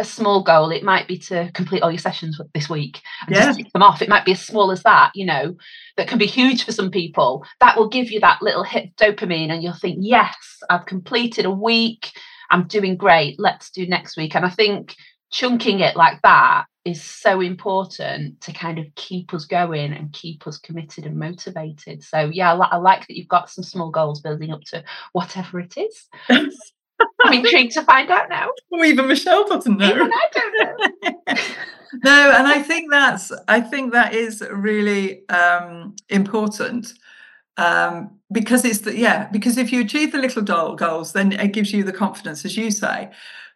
a 0.00 0.04
small 0.04 0.42
goal, 0.42 0.70
it 0.70 0.82
might 0.82 1.06
be 1.06 1.18
to 1.18 1.50
complete 1.52 1.82
all 1.82 1.90
your 1.90 1.98
sessions 1.98 2.40
this 2.54 2.68
week 2.68 3.00
and 3.26 3.36
Yeah. 3.36 3.46
just 3.46 3.58
tick 3.58 3.72
them 3.72 3.82
off. 3.82 4.02
It 4.02 4.08
might 4.08 4.24
be 4.24 4.32
as 4.32 4.40
small 4.44 4.70
as 4.70 4.82
that, 4.82 5.12
you 5.14 5.26
know, 5.26 5.56
that 5.96 6.08
can 6.08 6.18
be 6.18 6.26
huge 6.26 6.64
for 6.64 6.72
some 6.72 6.90
people. 6.90 7.44
That 7.60 7.76
will 7.76 7.88
give 7.88 8.10
you 8.10 8.20
that 8.20 8.42
little 8.42 8.64
hit 8.64 8.86
of 8.86 8.96
dopamine, 8.96 9.50
and 9.52 9.62
you'll 9.62 9.74
think, 9.74 9.98
yes, 10.00 10.34
I've 10.68 10.86
completed 10.86 11.44
a 11.44 11.50
week. 11.50 12.10
I'm 12.50 12.66
doing 12.66 12.96
great. 12.96 13.38
Let's 13.38 13.70
do 13.70 13.86
next 13.86 14.16
week. 14.16 14.34
And 14.34 14.44
I 14.44 14.50
think 14.50 14.96
chunking 15.30 15.80
it 15.80 15.94
like 15.94 16.20
that 16.22 16.64
is 16.84 17.02
so 17.02 17.40
important 17.40 18.40
to 18.40 18.52
kind 18.52 18.78
of 18.78 18.86
keep 18.96 19.34
us 19.34 19.44
going 19.44 19.92
and 19.92 20.12
keep 20.12 20.46
us 20.46 20.58
committed 20.58 21.04
and 21.04 21.16
motivated. 21.16 22.02
So, 22.02 22.30
yeah, 22.32 22.54
I 22.54 22.76
like 22.76 23.06
that 23.06 23.16
you've 23.16 23.28
got 23.28 23.50
some 23.50 23.62
small 23.62 23.90
goals 23.90 24.20
building 24.20 24.50
up 24.50 24.62
to 24.68 24.82
whatever 25.12 25.60
it 25.60 25.76
is. 25.76 26.08
I'm 27.24 27.44
intrigued 27.44 27.72
to 27.72 27.82
find 27.82 28.10
out 28.10 28.28
now. 28.28 28.48
Well, 28.70 28.84
even 28.84 29.08
Michelle 29.08 29.46
doesn't 29.46 29.78
know. 29.78 29.90
Even 29.90 30.10
I 30.12 30.28
don't 30.32 30.78
know. 30.78 31.34
no, 32.04 32.32
and 32.32 32.46
I 32.46 32.62
think 32.62 32.90
that's 32.90 33.32
I 33.48 33.60
think 33.60 33.92
that 33.92 34.14
is 34.14 34.42
really 34.50 35.28
um, 35.28 35.96
important 36.08 36.94
um, 37.56 38.18
because 38.32 38.64
it's 38.64 38.80
the 38.80 38.96
yeah 38.96 39.28
because 39.30 39.58
if 39.58 39.72
you 39.72 39.80
achieve 39.80 40.12
the 40.12 40.18
little 40.18 40.42
goal, 40.42 40.76
goals, 40.76 41.12
then 41.12 41.32
it 41.32 41.52
gives 41.52 41.72
you 41.72 41.82
the 41.82 41.92
confidence, 41.92 42.44
as 42.44 42.56
you 42.56 42.70
say, 42.70 43.10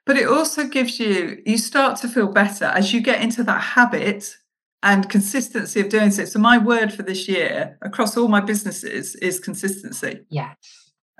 but 0.04 0.16
it 0.16 0.26
also 0.26 0.66
gives 0.66 0.98
you 0.98 1.40
you 1.46 1.58
start 1.58 1.96
to 2.00 2.08
feel 2.08 2.28
better 2.28 2.66
as 2.66 2.92
you 2.92 3.00
get 3.00 3.22
into 3.22 3.44
that 3.44 3.60
habit 3.60 4.36
and 4.82 5.08
consistency 5.08 5.80
of 5.80 5.88
doing 5.88 6.10
so. 6.10 6.24
So 6.26 6.38
my 6.38 6.58
word 6.58 6.92
for 6.92 7.02
this 7.02 7.26
year 7.26 7.78
across 7.82 8.16
all 8.16 8.28
my 8.28 8.40
businesses 8.40 9.14
is 9.16 9.40
consistency. 9.40 10.20
Yes. 10.28 10.56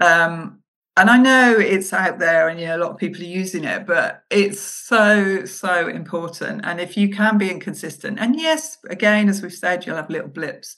Um, 0.03 0.61
and 0.97 1.11
I 1.11 1.19
know 1.19 1.57
it's 1.59 1.93
out 1.93 2.19
there 2.21 2.49
and 2.49 2.61
you 2.61 2.67
know 2.67 2.77
a 2.77 2.83
lot 2.85 2.91
of 2.93 2.99
people 2.99 3.23
are 3.23 3.25
using 3.25 3.65
it, 3.65 3.87
but 3.87 4.25
it's 4.31 4.61
so, 4.61 5.45
so 5.45 5.89
important. 5.89 6.63
And 6.65 6.81
if 6.81 6.97
you 6.97 7.11
can 7.11 7.37
be 7.39 7.51
inconsistent, 7.51 8.19
and 8.21 8.37
yes, 8.39 8.79
again, 8.89 9.29
as 9.29 9.43
we've 9.43 9.53
said, 9.53 9.87
you'll 9.87 9.97
have 9.97 10.11
little 10.11 10.29
blips. 10.29 10.77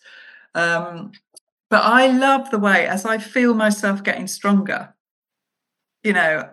Um, 0.55 1.13
but 1.71 1.83
I 1.85 2.09
love 2.09 2.51
the 2.51 2.59
way 2.59 2.87
as 2.87 3.05
I 3.07 3.19
feel 3.19 3.55
myself 3.55 4.05
getting 4.05 4.27
stronger, 4.29 4.95
you 6.03 6.13
know, 6.13 6.49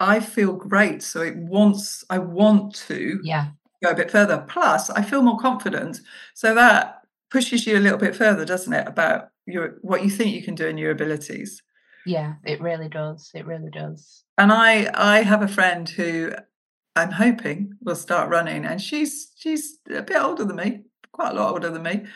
I 0.00 0.20
feel 0.20 0.52
great. 0.52 1.02
So 1.02 1.22
it 1.22 1.36
wants, 1.36 2.04
I 2.10 2.18
want 2.18 2.74
to 2.88 3.20
Yeah. 3.24 3.48
go 3.82 3.90
a 3.90 3.94
bit 3.94 4.10
further. 4.10 4.44
Plus, 4.48 4.90
I 4.90 5.02
feel 5.02 5.22
more 5.22 5.38
confident. 5.38 6.00
So 6.34 6.54
that 6.54 7.02
pushes 7.30 7.66
you 7.66 7.76
a 7.78 7.80
little 7.80 7.98
bit 7.98 8.14
further, 8.16 8.44
doesn't 8.44 8.72
it, 8.72 8.86
about 8.86 9.30
your 9.46 9.78
what 9.82 10.02
you 10.04 10.10
think 10.10 10.34
you 10.34 10.42
can 10.42 10.54
do 10.54 10.66
in 10.66 10.78
your 10.78 10.90
abilities. 10.90 11.62
Yeah. 12.06 12.34
It 12.44 12.60
really 12.60 12.88
does. 12.88 13.30
It 13.34 13.46
really 13.46 13.70
does. 13.70 14.24
And 14.36 14.52
I 14.52 14.90
I 14.94 15.22
have 15.22 15.42
a 15.42 15.48
friend 15.48 15.88
who 15.88 16.32
I'm 16.96 17.12
hoping 17.12 17.74
will 17.80 17.96
start 17.96 18.30
running, 18.30 18.64
and 18.64 18.80
she's 18.80 19.32
she's 19.36 19.78
a 19.90 20.02
bit 20.02 20.16
older 20.20 20.44
than 20.44 20.56
me, 20.56 20.82
quite 21.12 21.32
a 21.32 21.34
lot 21.34 21.52
older 21.52 21.70
than 21.70 21.82
me. 21.82 22.06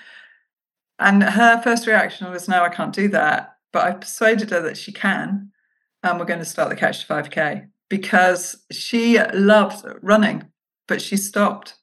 And 0.98 1.22
her 1.22 1.60
first 1.62 1.86
reaction 1.86 2.30
was, 2.30 2.48
"No, 2.48 2.62
I 2.62 2.68
can't 2.68 2.94
do 2.94 3.08
that." 3.08 3.56
But 3.72 3.84
I 3.86 3.92
persuaded 3.92 4.50
her 4.50 4.60
that 4.62 4.76
she 4.76 4.92
can, 4.92 5.50
and 6.02 6.18
we're 6.18 6.26
going 6.26 6.38
to 6.40 6.44
start 6.44 6.68
the 6.68 6.76
Couch 6.76 7.00
to 7.00 7.06
Five 7.06 7.30
K 7.30 7.66
because 7.88 8.64
she 8.70 9.18
loved 9.32 9.84
running, 10.02 10.50
but 10.88 11.00
she 11.02 11.16
stopped, 11.16 11.76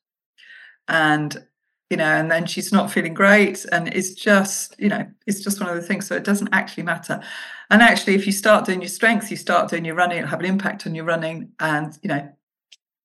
and 0.88 1.46
you 1.90 1.98
know, 1.98 2.06
and 2.06 2.30
then 2.30 2.46
she's 2.46 2.72
not 2.72 2.92
feeling 2.92 3.14
great, 3.14 3.66
and 3.72 3.88
it's 3.94 4.14
just 4.14 4.76
you 4.80 4.90
know, 4.90 5.08
it's 5.26 5.42
just 5.42 5.60
one 5.60 5.70
of 5.70 5.76
the 5.76 5.82
things. 5.82 6.08
So 6.08 6.16
it 6.16 6.24
doesn't 6.24 6.50
actually 6.52 6.84
matter. 6.84 7.22
And 7.70 7.82
actually, 7.82 8.16
if 8.16 8.26
you 8.26 8.32
start 8.32 8.66
doing 8.66 8.82
your 8.82 8.90
strength, 8.90 9.30
you 9.30 9.38
start 9.38 9.70
doing 9.70 9.86
your 9.86 9.96
running, 9.96 10.18
it'll 10.20 10.30
have 10.30 10.40
an 10.40 10.46
impact 10.46 10.88
on 10.88 10.96
your 10.96 11.06
running. 11.06 11.52
And 11.60 11.98
you 12.02 12.10
know, 12.10 12.30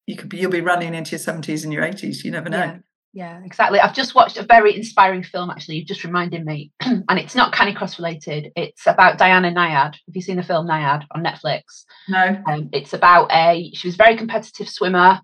you 0.06 0.16
could 0.16 0.28
be 0.28 0.38
you'll 0.38 0.50
be 0.50 0.60
running 0.60 0.94
into 0.94 1.12
your 1.12 1.20
70s 1.20 1.64
and 1.64 1.72
your 1.72 1.82
80s. 1.82 2.24
You 2.24 2.30
never 2.30 2.48
know. 2.48 2.58
Yeah. 2.58 2.78
Yeah, 3.16 3.40
exactly. 3.44 3.78
I've 3.78 3.94
just 3.94 4.16
watched 4.16 4.38
a 4.38 4.42
very 4.42 4.74
inspiring 4.74 5.22
film, 5.22 5.48
actually. 5.48 5.76
You've 5.76 5.86
just 5.86 6.02
reminded 6.02 6.44
me, 6.44 6.72
and 6.80 7.04
it's 7.10 7.36
not 7.36 7.54
Canicross 7.54 7.96
related. 7.96 8.50
It's 8.56 8.88
about 8.88 9.18
Diana 9.18 9.52
Nyad. 9.52 9.94
Have 9.94 10.14
you 10.14 10.20
seen 10.20 10.36
the 10.36 10.42
film 10.42 10.66
Nyad 10.66 11.04
on 11.12 11.22
Netflix? 11.22 11.84
No. 12.08 12.42
Um, 12.48 12.70
it's 12.72 12.92
about 12.92 13.30
a, 13.30 13.70
she 13.72 13.86
was 13.86 13.94
a 13.94 13.98
very 13.98 14.16
competitive 14.16 14.68
swimmer. 14.68 15.20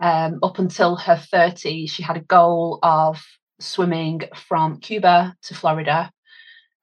Um, 0.00 0.40
up 0.42 0.58
until 0.58 0.96
her 0.96 1.16
30s, 1.16 1.90
she 1.90 2.02
had 2.02 2.16
a 2.16 2.20
goal 2.20 2.78
of 2.82 3.24
swimming 3.60 4.22
from 4.34 4.80
Cuba 4.80 5.34
to 5.42 5.54
Florida. 5.54 6.10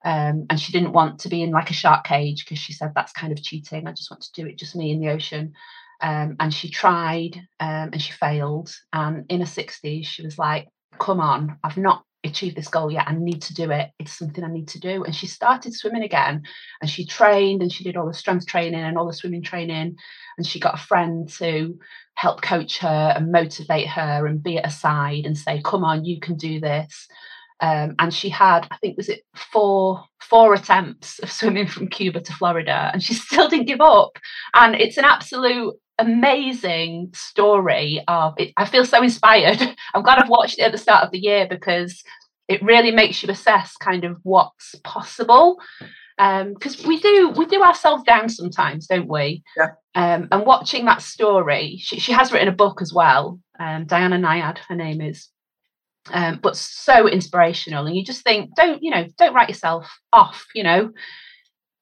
Um, 0.04 0.46
and 0.50 0.60
she 0.60 0.72
didn't 0.72 0.92
want 0.92 1.20
to 1.20 1.28
be 1.28 1.42
in 1.42 1.50
like 1.50 1.70
a 1.70 1.74
shark 1.74 2.04
cage 2.04 2.44
because 2.44 2.58
she 2.58 2.72
said 2.74 2.92
that's 2.94 3.12
kind 3.12 3.32
of 3.32 3.42
cheating. 3.42 3.86
I 3.86 3.92
just 3.92 4.10
want 4.10 4.22
to 4.24 4.32
do 4.32 4.46
it 4.46 4.58
just 4.58 4.76
me 4.76 4.90
in 4.90 5.00
the 5.00 5.10
ocean. 5.10 5.54
Um, 6.02 6.36
and 6.40 6.52
she 6.52 6.68
tried 6.68 7.36
um, 7.60 7.90
and 7.92 8.02
she 8.02 8.12
failed. 8.12 8.74
And 8.92 9.24
in 9.30 9.40
her 9.40 9.46
60s, 9.46 10.04
she 10.04 10.22
was 10.22 10.38
like, 10.38 10.68
come 10.98 11.20
on, 11.20 11.58
I've 11.64 11.78
not 11.78 12.04
achieved 12.28 12.56
this 12.56 12.68
goal 12.68 12.90
yet. 12.90 13.08
I 13.08 13.14
need 13.14 13.42
to 13.42 13.54
do 13.54 13.70
it. 13.70 13.90
It's 13.98 14.18
something 14.18 14.44
I 14.44 14.50
need 14.50 14.68
to 14.68 14.80
do. 14.80 15.04
And 15.04 15.14
she 15.14 15.26
started 15.26 15.74
swimming 15.74 16.02
again 16.02 16.42
and 16.80 16.90
she 16.90 17.06
trained 17.06 17.62
and 17.62 17.72
she 17.72 17.84
did 17.84 17.96
all 17.96 18.06
the 18.06 18.14
strength 18.14 18.46
training 18.46 18.80
and 18.80 18.96
all 18.96 19.06
the 19.06 19.12
swimming 19.12 19.42
training. 19.42 19.96
And 20.36 20.46
she 20.46 20.60
got 20.60 20.74
a 20.74 20.82
friend 20.82 21.28
to 21.38 21.78
help 22.14 22.42
coach 22.42 22.78
her 22.78 23.12
and 23.16 23.32
motivate 23.32 23.88
her 23.88 24.26
and 24.26 24.42
be 24.42 24.58
at 24.58 24.66
her 24.66 24.70
side 24.70 25.26
and 25.26 25.36
say, 25.36 25.60
come 25.64 25.84
on, 25.84 26.04
you 26.04 26.20
can 26.20 26.36
do 26.36 26.60
this. 26.60 27.08
Um, 27.60 27.94
and 27.98 28.12
she 28.12 28.28
had, 28.28 28.66
I 28.70 28.76
think, 28.78 28.96
was 28.96 29.08
it 29.08 29.22
four 29.34 30.04
four 30.20 30.54
attempts 30.54 31.18
of 31.20 31.30
swimming 31.30 31.66
from 31.66 31.88
Cuba 31.88 32.20
to 32.20 32.32
Florida, 32.32 32.90
and 32.92 33.02
she 33.02 33.14
still 33.14 33.48
didn't 33.48 33.66
give 33.66 33.80
up. 33.80 34.18
And 34.54 34.74
it's 34.74 34.96
an 34.96 35.04
absolute 35.04 35.74
amazing 35.98 37.10
story 37.14 38.02
of 38.08 38.34
it. 38.38 38.52
I 38.56 38.66
feel 38.66 38.84
so 38.84 39.02
inspired. 39.02 39.60
I'm 39.94 40.02
glad 40.02 40.18
I've 40.18 40.28
watched 40.28 40.58
it 40.58 40.62
at 40.62 40.72
the 40.72 40.78
start 40.78 41.04
of 41.04 41.10
the 41.10 41.18
year 41.18 41.46
because 41.48 42.02
it 42.48 42.62
really 42.62 42.90
makes 42.90 43.22
you 43.22 43.30
assess 43.30 43.76
kind 43.76 44.04
of 44.04 44.18
what's 44.22 44.74
possible 44.84 45.58
Um, 46.18 46.54
because 46.54 46.80
um, 46.80 46.88
we 46.88 47.00
do 47.00 47.30
we 47.36 47.46
do 47.46 47.62
ourselves 47.62 48.04
down 48.04 48.28
sometimes, 48.28 48.86
don't 48.86 49.08
we? 49.08 49.42
Yeah. 49.56 49.70
Um, 49.94 50.28
and 50.30 50.46
watching 50.46 50.84
that 50.84 51.02
story, 51.02 51.78
she, 51.80 51.98
she 51.98 52.12
has 52.12 52.32
written 52.32 52.48
a 52.48 52.52
book 52.52 52.80
as 52.82 52.92
well. 52.92 53.40
Um, 53.58 53.86
Diana 53.86 54.16
Nyad, 54.18 54.58
her 54.68 54.76
name 54.76 55.00
is, 55.00 55.28
um, 56.12 56.38
but 56.42 56.56
so 56.56 57.08
inspirational. 57.08 57.86
And 57.86 57.96
you 57.96 58.04
just 58.04 58.22
think, 58.22 58.54
don't 58.56 58.82
you 58.82 58.90
know, 58.90 59.06
don't 59.18 59.34
write 59.34 59.48
yourself 59.48 59.98
off. 60.12 60.46
You 60.54 60.62
know, 60.64 60.92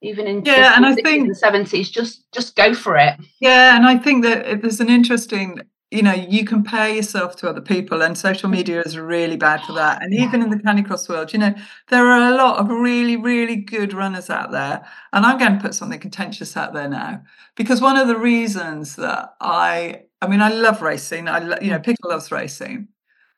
even 0.02 0.26
in 0.26 0.44
yeah, 0.44 0.74
and 0.76 0.84
I 0.84 0.94
think 0.94 1.28
the 1.28 1.34
seventies, 1.34 1.90
just 1.90 2.30
just 2.32 2.56
go 2.56 2.74
for 2.74 2.96
it. 2.96 3.14
Yeah, 3.40 3.76
and 3.76 3.86
I 3.86 3.96
think 3.96 4.24
that 4.24 4.60
there's 4.60 4.80
an 4.80 4.90
interesting 4.90 5.60
you 5.92 6.00
know 6.00 6.14
you 6.14 6.44
compare 6.44 6.88
yourself 6.88 7.36
to 7.36 7.48
other 7.48 7.60
people 7.60 8.02
and 8.02 8.16
social 8.16 8.48
media 8.48 8.80
is 8.80 8.96
really 8.96 9.36
bad 9.36 9.60
for 9.62 9.74
that 9.74 10.02
and 10.02 10.14
even 10.14 10.40
in 10.42 10.48
the 10.48 10.56
canicross 10.56 11.06
world 11.06 11.34
you 11.34 11.38
know 11.38 11.54
there 11.90 12.06
are 12.06 12.32
a 12.32 12.34
lot 12.34 12.58
of 12.58 12.68
really 12.70 13.14
really 13.14 13.56
good 13.56 13.92
runners 13.92 14.30
out 14.30 14.50
there 14.52 14.84
and 15.12 15.26
i'm 15.26 15.38
going 15.38 15.52
to 15.52 15.60
put 15.60 15.74
something 15.74 16.00
contentious 16.00 16.56
out 16.56 16.72
there 16.72 16.88
now 16.88 17.22
because 17.56 17.82
one 17.82 17.98
of 17.98 18.08
the 18.08 18.16
reasons 18.16 18.96
that 18.96 19.34
i 19.42 20.02
i 20.22 20.26
mean 20.26 20.40
i 20.40 20.48
love 20.48 20.80
racing 20.80 21.28
i 21.28 21.60
you 21.60 21.70
know 21.70 21.78
pickle 21.78 22.08
loves 22.08 22.32
racing 22.32 22.88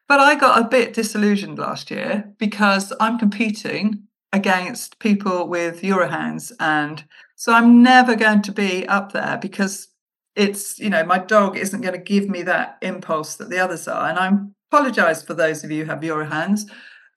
but 0.06 0.20
i 0.20 0.36
got 0.36 0.60
a 0.60 0.68
bit 0.68 0.94
disillusioned 0.94 1.58
last 1.58 1.90
year 1.90 2.32
because 2.38 2.92
i'm 3.00 3.18
competing 3.18 4.04
against 4.34 4.98
people 4.98 5.48
with 5.48 5.80
eurohounds 5.80 6.52
and 6.60 7.04
so 7.36 7.52
i'm 7.54 7.82
never 7.82 8.14
going 8.14 8.42
to 8.42 8.52
be 8.52 8.86
up 8.88 9.12
there 9.12 9.38
because 9.40 9.88
it's 10.36 10.78
you 10.78 10.90
know 10.90 11.04
my 11.04 11.18
dog 11.18 11.56
isn't 11.56 11.80
going 11.80 11.94
to 11.94 12.00
give 12.00 12.28
me 12.28 12.42
that 12.42 12.76
impulse 12.82 13.36
that 13.36 13.48
the 13.48 13.58
others 13.58 13.88
are 13.88 14.08
and 14.10 14.18
i 14.18 14.30
apologize 14.74 15.22
for 15.22 15.34
those 15.34 15.62
of 15.62 15.70
you 15.70 15.84
who 15.84 15.90
have 15.90 16.00
Eurohounds 16.00 16.62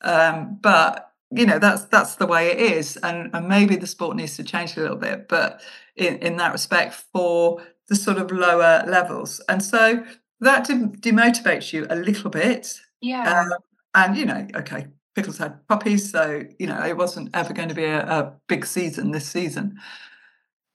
um, 0.02 0.60
but 0.62 1.12
you 1.32 1.46
know 1.46 1.60
that's 1.60 1.86
that's 1.86 2.16
the 2.16 2.28
way 2.28 2.52
it 2.52 2.60
is 2.60 2.98
and, 2.98 3.30
and 3.34 3.48
maybe 3.48 3.76
the 3.76 3.88
sport 3.88 4.16
needs 4.16 4.36
to 4.38 4.44
change 4.44 4.78
a 4.78 4.82
little 4.82 4.96
bit 4.96 5.28
but 5.28 5.62
in, 5.96 6.18
in 6.18 6.38
that 6.38 6.52
respect 6.52 6.94
for 6.94 7.62
the 7.90 7.96
sort 7.96 8.18
of 8.18 8.32
lower 8.32 8.84
levels 8.88 9.42
and 9.50 9.64
so 9.64 10.06
that 10.40 10.68
demotivates 10.68 11.74
you 11.74 11.88
a 11.90 11.96
little 11.96 12.30
bit 12.30 12.80
yeah. 13.02 13.42
um, 13.42 13.54
and 13.96 14.18
you 14.18 14.26
know 14.26 14.48
okay 14.56 14.88
pickles 15.18 15.38
had 15.40 15.68
puppies 15.68 16.12
so 16.12 16.44
you 16.60 16.68
know 16.68 16.82
it 16.86 16.96
wasn't 16.96 17.30
ever 17.34 17.54
going 17.54 17.70
to 17.70 17.76
be 17.76 17.84
a, 17.84 18.06
a 18.06 18.34
big 18.48 18.66
season 18.66 19.12
this 19.12 19.28
season 19.28 19.78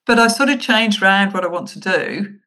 but 0.06 0.18
I 0.18 0.28
sort 0.28 0.48
of 0.48 0.60
changed 0.60 1.02
around 1.02 1.32
what 1.32 1.44
I 1.44 1.48
want 1.48 1.68
to 1.68 1.80
do. 1.80 2.38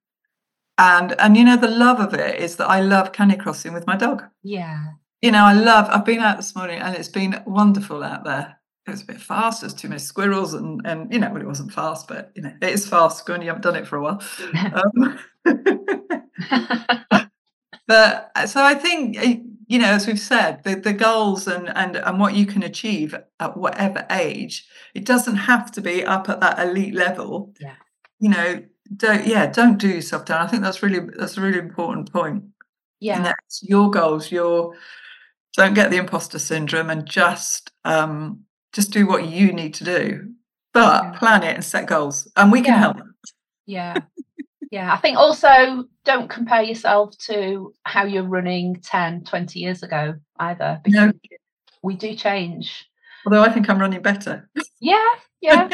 And 0.78 1.16
and 1.20 1.38
you 1.38 1.44
know, 1.44 1.56
the 1.56 1.70
love 1.70 2.00
of 2.00 2.14
it 2.14 2.40
is 2.40 2.58
that 2.58 2.70
I 2.70 2.82
love 2.82 3.12
canicrossing 3.14 3.74
with 3.74 3.88
my 3.88 3.96
dog. 3.96 4.24
Yeah. 4.44 4.84
You 5.22 5.32
know, 5.32 5.46
I 5.46 5.54
love 5.54 5.88
I've 5.90 6.06
been 6.06 6.20
out 6.20 6.38
this 6.38 6.56
morning 6.56 6.80
and 6.80 6.96
it's 6.96 7.08
been 7.08 7.42
wonderful 7.46 8.04
out 8.04 8.26
there. 8.26 8.60
It 8.86 8.92
was 8.92 9.02
a 9.02 9.06
bit 9.06 9.22
fast, 9.22 9.62
there's 9.62 9.74
too 9.74 9.88
many 9.88 10.00
squirrels 10.00 10.54
and 10.54 10.82
and 10.86 11.12
you 11.14 11.20
know, 11.20 11.32
well, 11.32 11.42
it 11.42 11.48
wasn't 11.48 11.72
fast, 11.72 12.08
but 12.08 12.32
you 12.36 12.42
know, 12.44 12.54
it 12.62 12.70
is 12.70 12.88
fast 12.88 13.28
when 13.28 13.42
you 13.42 13.48
haven't 13.48 13.64
done 13.64 13.78
it 13.78 13.88
for 13.88 13.96
a 13.98 14.04
while. 14.04 14.22
um, 14.74 15.20
but 17.88 18.32
so 18.48 18.62
I 18.62 18.76
think 18.76 19.18
eh, 19.18 19.38
you 19.68 19.80
know, 19.80 19.88
as 19.88 20.08
we've 20.08 20.20
said, 20.20 20.64
the, 20.64 20.76
the 20.76 20.94
goals 20.94 21.48
and, 21.48 21.70
and 21.76 21.96
and 21.96 22.20
what 22.20 22.36
you 22.36 22.46
can 22.46 22.64
achieve 22.64 23.16
at 23.40 23.58
whatever 23.58 24.06
age, 24.10 24.68
it 24.94 25.06
doesn't 25.06 25.36
have 25.36 25.72
to 25.72 25.82
be 25.82 26.04
up 26.06 26.30
at 26.30 26.40
that 26.42 26.60
elite 26.60 26.94
level. 26.94 27.54
Yeah. 27.60 27.76
You 28.20 28.30
know, 28.30 28.64
don't 28.96 29.26
yeah, 29.26 29.48
don't 29.48 29.78
do 29.78 29.88
yourself 29.88 30.26
down. 30.26 30.42
I 30.42 30.48
think 30.48 30.62
that's 30.64 30.84
really 30.84 31.00
that's 31.18 31.38
a 31.38 31.42
really 31.42 31.60
important 31.60 32.12
point. 32.12 32.44
Yeah. 33.00 33.18
And 33.18 33.26
that's 33.26 33.62
your 33.64 33.90
goals, 33.90 34.32
your 34.32 34.76
don't 35.54 35.74
get 35.74 35.90
the 35.90 35.98
imposter 35.98 36.40
syndrome 36.40 36.90
and 36.90 37.06
just 37.06 37.72
um 37.86 38.42
just 38.74 38.92
do 38.92 39.08
what 39.08 39.28
you 39.28 39.52
need 39.52 39.74
to 39.76 39.84
do. 39.84 40.32
But 40.74 41.04
yeah. 41.04 41.12
plan 41.18 41.44
it 41.44 41.56
and 41.56 41.64
set 41.64 41.88
goals. 41.88 42.30
And 42.36 42.52
we 42.52 42.62
can 42.62 42.74
yeah. 42.74 42.80
help. 42.80 42.98
Yeah. 43.66 43.98
Yeah, 44.76 44.92
I 44.92 44.98
think 44.98 45.18
also 45.18 45.86
don't 46.04 46.30
compare 46.30 46.62
yourself 46.62 47.18
to 47.30 47.74
how 47.86 48.04
you're 48.04 48.24
running 48.24 48.82
10, 48.84 49.24
20 49.24 49.58
years 49.58 49.84
ago 49.84 50.16
either. 50.38 50.82
Because 50.84 51.14
no. 51.14 51.32
we 51.82 51.96
do 51.96 52.14
change. 52.14 52.86
Although 53.26 53.42
I 53.42 53.54
think 53.54 53.70
I'm 53.70 53.80
running 53.80 54.02
better. 54.02 54.50
Yeah, 54.82 55.00
yeah. 55.40 55.70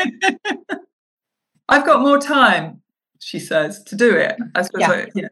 I've 1.67 1.83
got 1.83 2.01
more 2.01 2.19
time, 2.19 2.83
she 3.17 3.39
says, 3.39 3.83
to 3.85 3.95
do 3.95 4.15
it. 4.15 4.35
I 4.53 4.61
suppose 4.61 5.07
yeah. 5.15 5.29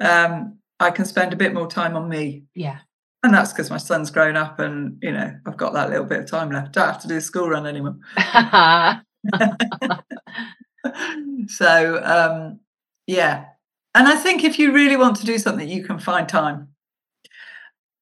I, 0.00 0.04
know, 0.04 0.34
um, 0.36 0.58
I 0.78 0.92
can 0.92 1.04
spend 1.04 1.32
a 1.32 1.36
bit 1.36 1.52
more 1.52 1.66
time 1.66 1.96
on 1.96 2.08
me. 2.08 2.44
Yeah. 2.54 2.78
And 3.24 3.34
that's 3.34 3.52
because 3.52 3.70
my 3.70 3.78
son's 3.78 4.12
grown 4.12 4.36
up 4.36 4.60
and, 4.60 4.98
you 5.02 5.10
know, 5.10 5.34
I've 5.48 5.56
got 5.56 5.72
that 5.72 5.90
little 5.90 6.06
bit 6.06 6.20
of 6.20 6.30
time 6.30 6.52
left. 6.52 6.74
Don't 6.74 6.86
have 6.86 7.02
to 7.02 7.08
do 7.08 7.14
the 7.14 7.20
school 7.20 7.48
run 7.48 7.66
anymore. 7.66 7.96
so 11.48 12.00
um, 12.04 12.60
yeah. 13.06 13.46
And 13.94 14.08
I 14.08 14.16
think 14.16 14.42
if 14.42 14.58
you 14.58 14.72
really 14.72 14.96
want 14.96 15.16
to 15.16 15.26
do 15.26 15.38
something, 15.38 15.68
you 15.68 15.84
can 15.84 15.98
find 15.98 16.28
time. 16.28 16.68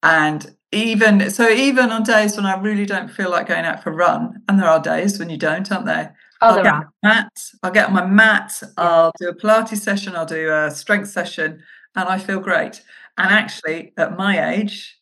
And 0.01 0.55
even 0.71 1.29
so, 1.29 1.49
even 1.49 1.91
on 1.91 2.03
days 2.03 2.35
when 2.35 2.45
I 2.45 2.59
really 2.59 2.85
don't 2.85 3.09
feel 3.09 3.29
like 3.29 3.47
going 3.47 3.63
out 3.63 3.83
for 3.83 3.91
a 3.91 3.95
run, 3.95 4.41
and 4.49 4.59
there 4.59 4.67
are 4.67 4.81
days 4.81 5.19
when 5.19 5.29
you 5.29 5.37
don't, 5.37 5.71
aren't 5.71 5.85
there? 5.85 6.15
Oh, 6.41 6.57
I'll 6.57 6.63
get 6.63 6.73
are. 6.73 6.93
mat. 7.03 7.51
I'll 7.61 7.71
get 7.71 7.87
on 7.87 7.93
my 7.93 8.05
mat. 8.05 8.61
I'll 8.75 9.13
do 9.19 9.29
a 9.29 9.35
Pilates 9.35 9.77
session. 9.77 10.15
I'll 10.15 10.25
do 10.25 10.51
a 10.51 10.71
strength 10.71 11.09
session, 11.09 11.63
and 11.95 12.09
I 12.09 12.17
feel 12.17 12.39
great. 12.39 12.81
And 13.17 13.31
actually, 13.31 13.93
at 13.97 14.17
my 14.17 14.53
age, 14.53 14.99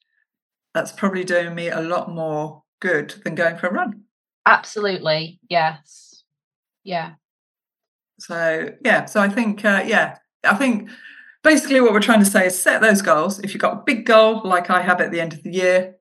that's 0.73 0.91
probably 0.91 1.23
doing 1.23 1.55
me 1.55 1.69
a 1.69 1.81
lot 1.81 2.11
more 2.11 2.63
good 2.79 3.15
than 3.23 3.35
going 3.35 3.57
for 3.57 3.67
a 3.67 3.73
run. 3.73 4.03
Absolutely, 4.45 5.39
yes, 5.49 6.23
yeah. 6.83 7.13
So 8.21 8.69
yeah, 8.83 9.05
so 9.05 9.19
I 9.21 9.29
think 9.29 9.65
uh, 9.65 9.83
yeah, 9.85 10.17
I 10.43 10.55
think 10.55 10.89
basically 11.43 11.81
what 11.81 11.93
we're 11.93 11.99
trying 12.01 12.19
to 12.19 12.25
say 12.25 12.45
is 12.47 12.61
set 12.61 12.81
those 12.81 13.01
goals. 13.01 13.39
If 13.39 13.53
you've 13.53 13.61
got 13.61 13.73
a 13.73 13.83
big 13.85 14.05
goal 14.05 14.41
like 14.43 14.69
I 14.69 14.81
have 14.81 15.01
at 15.01 15.11
the 15.11 15.19
end 15.19 15.33
of 15.33 15.43
the 15.43 15.51
year, 15.51 15.95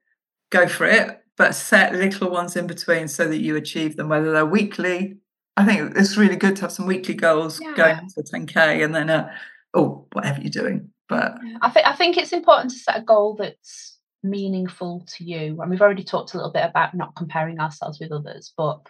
go 0.50 0.66
for 0.68 0.86
it, 0.86 1.22
but 1.36 1.54
set 1.54 1.94
little 1.94 2.30
ones 2.30 2.56
in 2.56 2.66
between 2.66 3.08
so 3.08 3.26
that 3.28 3.38
you 3.40 3.56
achieve 3.56 3.96
them, 3.96 4.08
whether 4.08 4.32
they're 4.32 4.46
weekly. 4.46 5.16
I 5.56 5.64
think 5.64 5.96
it's 5.96 6.16
really 6.16 6.36
good 6.36 6.56
to 6.56 6.62
have 6.62 6.72
some 6.72 6.86
weekly 6.86 7.14
goals 7.14 7.60
Yeah. 7.60 7.74
going 7.74 8.08
to 8.08 8.22
10k 8.22 8.84
and 8.84 8.94
then 8.94 9.10
uh, 9.10 9.30
oh 9.74 10.06
whatever 10.12 10.40
you're 10.40 10.50
doing. 10.50 10.90
But 11.08 11.38
I 11.60 11.70
think 11.70 11.86
I 11.86 11.94
think 11.94 12.16
it's 12.16 12.32
important 12.32 12.70
to 12.72 12.78
set 12.78 12.98
a 12.98 13.02
goal 13.02 13.34
that's 13.36 13.98
meaningful 14.22 15.06
to 15.16 15.24
you. 15.24 15.60
And 15.60 15.70
we've 15.70 15.80
already 15.80 16.04
talked 16.04 16.34
a 16.34 16.36
little 16.36 16.52
bit 16.52 16.64
about 16.64 16.94
not 16.94 17.16
comparing 17.16 17.58
ourselves 17.58 17.98
with 17.98 18.12
others, 18.12 18.52
but 18.56 18.80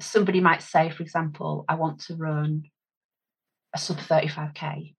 somebody 0.00 0.40
might 0.40 0.62
say, 0.62 0.90
for 0.90 1.02
example, 1.02 1.64
I 1.68 1.74
want 1.74 2.00
to 2.02 2.16
run 2.16 2.64
a 3.74 3.78
sub 3.78 3.98
35k 3.98 4.94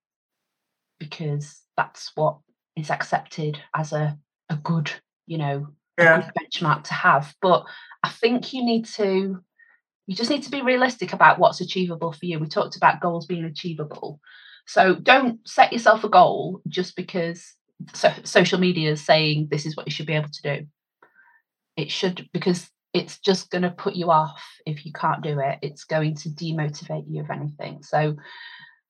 because 1.00 1.62
that's 1.76 2.12
what 2.16 2.38
is 2.76 2.90
accepted 2.90 3.60
as 3.76 3.94
a, 3.94 4.18
a 4.50 4.56
good, 4.56 4.92
you 5.26 5.38
know, 5.38 5.68
yeah, 5.98 6.22
good 6.22 6.32
benchmark 6.40 6.84
to 6.86 6.94
have. 6.94 7.36
But 7.42 7.66
I 8.04 8.10
think 8.10 8.54
you 8.54 8.64
need 8.64 8.86
to 8.96 9.44
you 10.08 10.16
just 10.16 10.30
need 10.30 10.44
to 10.44 10.52
be 10.52 10.62
realistic 10.62 11.12
about 11.12 11.38
what's 11.38 11.60
achievable 11.60 12.14
for 12.14 12.26
you. 12.26 12.40
We 12.40 12.48
talked 12.48 12.78
about 12.78 13.02
goals 13.02 13.26
being 13.26 13.44
achievable. 13.44 14.22
So 14.66 14.96
don't 14.96 15.46
set 15.48 15.74
yourself 15.74 16.04
a 16.06 16.10
goal 16.10 16.62
just 16.68 16.96
because 16.96 17.56
so, 17.94 18.12
social 18.24 18.58
media 18.58 18.92
is 18.92 19.04
saying 19.04 19.50
this 19.52 19.66
is 19.66 19.76
what 19.76 19.86
you 19.86 19.92
should 19.92 20.08
be 20.08 20.14
able 20.14 20.30
to 20.30 20.42
do. 20.42 20.68
It 21.76 21.92
should 21.92 22.30
because 22.32 22.70
it's 22.94 23.20
just 23.20 23.50
going 23.50 23.62
to 23.62 23.70
put 23.70 23.96
you 23.96 24.12
off 24.12 24.44
if 24.66 24.86
you 24.86 24.92
can't 24.92 25.22
do 25.22 25.40
it. 25.40 25.60
It's 25.62 25.84
going 25.84 26.16
to 26.16 26.30
demotivate 26.30 27.06
you 27.08 27.22
if 27.22 27.30
anything. 27.30 27.84
So 27.84 28.16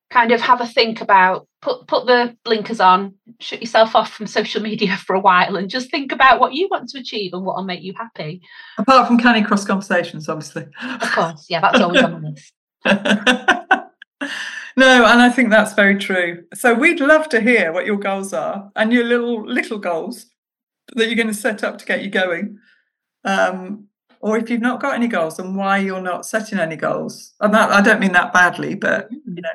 kind 0.10 0.32
of 0.32 0.40
have 0.40 0.62
a 0.62 0.68
think 0.68 1.02
about 1.02 1.48
put 1.62 1.86
put 1.88 2.06
the 2.06 2.36
blinkers 2.46 2.80
on, 2.80 3.16
shut 3.40 3.60
yourself 3.60 3.96
off 3.96 4.12
from 4.14 4.28
social 4.28 4.62
media 4.62 4.96
for 5.06 5.16
a 5.16 5.20
while 5.20 5.56
and 5.56 5.70
just 5.70 5.92
think 5.92 6.12
about 6.12 6.40
what 6.40 6.54
you 6.54 6.68
want 6.72 6.90
to 6.90 7.00
achieve 7.00 7.34
and 7.34 7.46
what 7.46 7.56
will 7.56 7.64
make 7.64 7.82
you 7.82 7.94
happy. 7.98 8.42
apart 8.78 9.08
from 9.08 9.20
Canicross 9.20 9.66
Conversations, 9.66 10.30
obviously. 10.30 10.68
Of 10.82 11.12
course, 11.12 11.46
yeah, 11.50 11.62
that's 11.62 11.80
always 11.80 12.04
on 12.04 12.22
the 12.22 12.30
list. 12.30 12.54
no, 14.78 15.06
and 15.06 15.22
I 15.22 15.30
think 15.30 15.50
that's 15.50 15.74
very 15.74 15.98
true. 15.98 16.44
So 16.54 16.74
we'd 16.74 17.00
love 17.00 17.30
to 17.30 17.42
hear 17.42 17.72
what 17.72 17.86
your 17.86 17.98
goals 17.98 18.34
are 18.34 18.72
and 18.76 18.94
your 18.94 19.04
little 19.04 19.46
little 19.46 19.78
goals 19.78 20.28
that 20.96 21.08
you're 21.08 21.16
going 21.16 21.28
to 21.28 21.34
set 21.34 21.64
up 21.64 21.78
to 21.80 21.86
get 21.86 22.04
you 22.04 22.10
going. 22.10 22.60
Um, 23.28 23.88
or 24.20 24.38
if 24.38 24.50
you've 24.50 24.62
not 24.62 24.82
got 24.82 24.96
any 24.96 25.08
goals 25.08 25.38
and 25.38 25.56
why 25.56 25.78
you're 25.78 26.02
not 26.02 26.26
setting 26.26 26.58
any 26.58 26.76
goals. 26.76 27.34
And 27.40 27.54
that 27.54 27.70
I 27.70 27.82
don't 27.82 28.00
mean 28.00 28.14
that 28.14 28.34
badly, 28.34 28.74
but 28.74 29.10
you 29.12 29.42
know, 29.42 29.50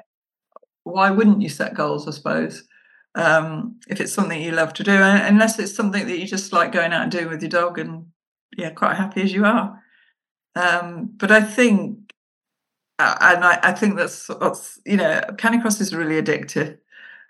why 0.85 1.11
wouldn't 1.11 1.42
you 1.42 1.48
set 1.48 1.74
goals, 1.74 2.06
I 2.06 2.12
suppose? 2.12 2.62
um, 3.14 3.78
if 3.88 4.00
it's 4.00 4.12
something 4.12 4.40
you 4.40 4.52
love 4.52 4.72
to 4.74 4.85
do, 4.85 4.92
unless 4.92 5.58
it's 5.58 5.74
something 5.74 6.06
that 6.06 6.18
you 6.18 6.26
just 6.26 6.52
like 6.52 6.72
going 6.72 6.92
out 6.92 7.02
and 7.02 7.12
doing 7.12 7.28
with 7.28 7.42
your 7.42 7.50
dog, 7.50 7.78
and 7.78 8.06
yeah, 8.56 8.70
quite 8.70 8.96
happy 8.96 9.22
as 9.22 9.32
you 9.32 9.44
are. 9.44 9.82
Um, 10.54 11.11
but 11.16 11.30
I 11.30 11.42
think, 11.42 12.12
and 12.98 13.44
I, 13.44 13.58
I 13.62 13.72
think 13.72 13.96
that's, 13.96 14.26
that's 14.40 14.80
you 14.87 14.96
know, 14.96 15.20
Canicross 15.32 15.80
is 15.80 15.94
really 15.94 16.20
addictive, 16.20 16.78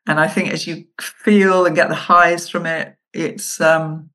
and 0.06 0.20
I 0.20 0.28
think 0.28 0.52
as 0.52 0.66
you 0.66 0.86
feel 1.00 1.66
and 1.66 1.74
get 1.74 1.88
the 1.88 1.94
highs 1.94 2.48
from 2.48 2.66
it, 2.66 2.96
it's 3.12 3.60
um, 3.60 4.10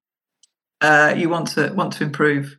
uh, 0.81 1.13
you 1.15 1.29
want 1.29 1.47
to 1.49 1.71
want 1.73 1.93
to 1.93 2.03
improve. 2.03 2.57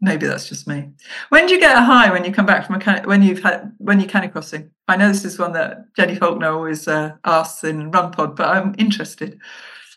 Maybe 0.00 0.26
that's 0.26 0.48
just 0.48 0.68
me. 0.68 0.90
When 1.30 1.46
do 1.46 1.54
you 1.54 1.60
get 1.60 1.76
a 1.76 1.80
high 1.80 2.10
when 2.10 2.24
you 2.24 2.32
come 2.32 2.44
back 2.44 2.66
from 2.66 2.80
a 2.80 3.02
when 3.02 3.22
you've 3.22 3.42
had 3.42 3.72
when 3.78 3.98
you're 3.98 4.08
canicrossing? 4.08 4.70
I 4.88 4.96
know 4.96 5.08
this 5.08 5.24
is 5.24 5.38
one 5.38 5.52
that 5.52 5.94
Jenny 5.96 6.14
Faulkner 6.14 6.52
always 6.52 6.86
uh, 6.86 7.12
asks 7.24 7.64
in 7.64 7.90
Run 7.90 8.12
Pod, 8.12 8.36
but 8.36 8.48
I'm 8.48 8.74
interested. 8.78 9.38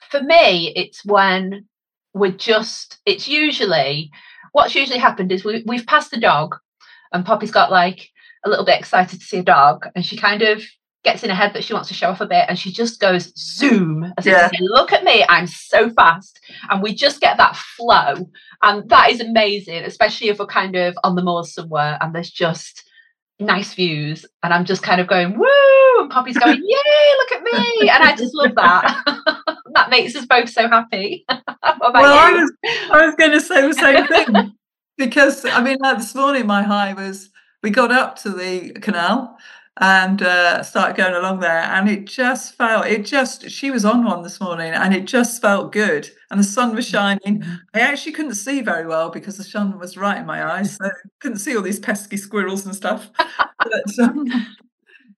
For 0.10 0.22
me, 0.22 0.74
it's 0.76 1.04
when 1.06 1.68
we're 2.14 2.32
just. 2.32 3.00
It's 3.06 3.28
usually 3.28 4.10
what's 4.54 4.76
usually 4.76 5.00
happened 5.00 5.32
is 5.32 5.44
we 5.44 5.64
we've 5.66 5.86
passed 5.86 6.12
the 6.12 6.20
dog, 6.20 6.56
and 7.12 7.26
Poppy's 7.26 7.52
got 7.52 7.72
like 7.72 8.10
a 8.46 8.50
little 8.50 8.66
bit 8.66 8.80
excited 8.80 9.20
to 9.20 9.26
see 9.26 9.40
a 9.40 9.44
dog, 9.44 9.86
and 9.96 10.06
she 10.06 10.16
kind 10.16 10.42
of 10.42 10.64
gets 11.04 11.24
in 11.24 11.30
her 11.30 11.36
head 11.36 11.54
that 11.54 11.64
she 11.64 11.74
wants 11.74 11.88
to 11.88 11.94
show 11.94 12.10
off 12.10 12.22
a 12.22 12.26
bit 12.26 12.46
and 12.50 12.60
she 12.60 12.72
just 12.72 13.00
goes 13.00 13.32
zoom 13.38 14.12
as 14.18 14.26
yeah. 14.26 14.50
Say, 14.50 14.58
look 14.60 14.92
at 14.92 15.04
me 15.04 15.24
i'm 15.30 15.48
so 15.48 15.90
fast. 15.92 16.40
And 16.70 16.82
we 16.82 16.94
just 16.94 17.22
get 17.22 17.38
that 17.38 17.56
flow 17.56 18.30
and 18.62 18.90
that 18.90 19.10
is 19.10 19.22
amazing 19.22 19.84
especially 19.84 20.30
if 20.30 20.40
we're 20.40 20.46
kind 20.46 20.76
of 20.76 20.98
on 21.04 21.16
the 21.16 21.24
moors 21.24 21.54
somewhere 21.54 21.98
and 22.02 22.14
there's 22.14 22.32
just 22.32 22.84
nice 23.40 23.74
views 23.74 24.26
and 24.44 24.54
i'm 24.54 24.66
just 24.66 24.84
kind 24.84 25.00
of 25.00 25.08
going 25.08 25.38
woo! 25.40 26.02
And 26.02 26.10
poppy's 26.10 26.38
going 26.44 26.58
yay 26.58 27.18
look 27.18 27.32
at 27.32 27.44
me! 27.44 27.90
And 27.90 28.04
i 28.04 28.16
just 28.16 28.34
love 28.36 28.56
that. 28.56 29.26
That 29.76 29.92
makes 29.92 30.16
us 30.16 30.26
both 30.26 30.50
so 30.50 30.68
happy. 30.68 31.26
Well 31.82 31.92
i 31.96 32.32
was 32.34 32.52
i 32.92 33.06
was 33.06 33.16
going 33.16 33.32
to 33.32 33.40
say 33.40 33.62
the 33.66 33.74
same 33.74 34.08
thing 34.08 34.54
because 34.98 35.46
i 35.46 35.62
mean 35.62 35.78
like 35.80 35.98
this 35.98 36.14
morning 36.14 36.46
my 36.46 36.62
high 36.62 36.94
was 36.94 37.30
we 37.64 37.70
got 37.70 37.92
up 37.92 38.18
to 38.24 38.30
the 38.32 38.72
canal 38.82 39.38
and 39.78 40.22
uh, 40.22 40.62
started 40.62 40.98
going 40.98 41.16
along 41.16 41.40
there. 41.40 41.62
And 41.62 41.90
it 41.90 42.06
just 42.06 42.56
felt, 42.56 42.86
it 42.86 43.06
just, 43.06 43.50
she 43.50 43.72
was 43.72 43.86
on 43.86 44.04
one 44.04 44.24
this 44.24 44.42
morning 44.42 44.74
and 44.74 44.94
it 44.94 45.06
just 45.06 45.42
felt 45.42 45.72
good. 45.72 46.10
And 46.30 46.40
the 46.40 46.44
sun 46.44 46.76
was 46.76 46.88
shining. 46.88 47.42
Mm-hmm. 47.42 47.56
I 47.74 47.80
actually 47.80 48.12
couldn't 48.12 48.36
see 48.36 48.62
very 48.62 48.86
well 48.86 49.10
because 49.10 49.38
the 49.38 49.44
sun 49.44 49.80
was 49.80 49.98
right 49.98 50.20
in 50.20 50.26
my 50.26 50.44
eyes. 50.44 50.76
So 50.76 50.86
I 50.86 50.92
couldn't 51.20 51.38
see 51.40 51.56
all 51.56 51.62
these 51.62 51.80
pesky 51.80 52.18
squirrels 52.18 52.66
and 52.66 52.76
stuff. 52.76 53.10
but, 53.18 54.00
um, 54.02 54.28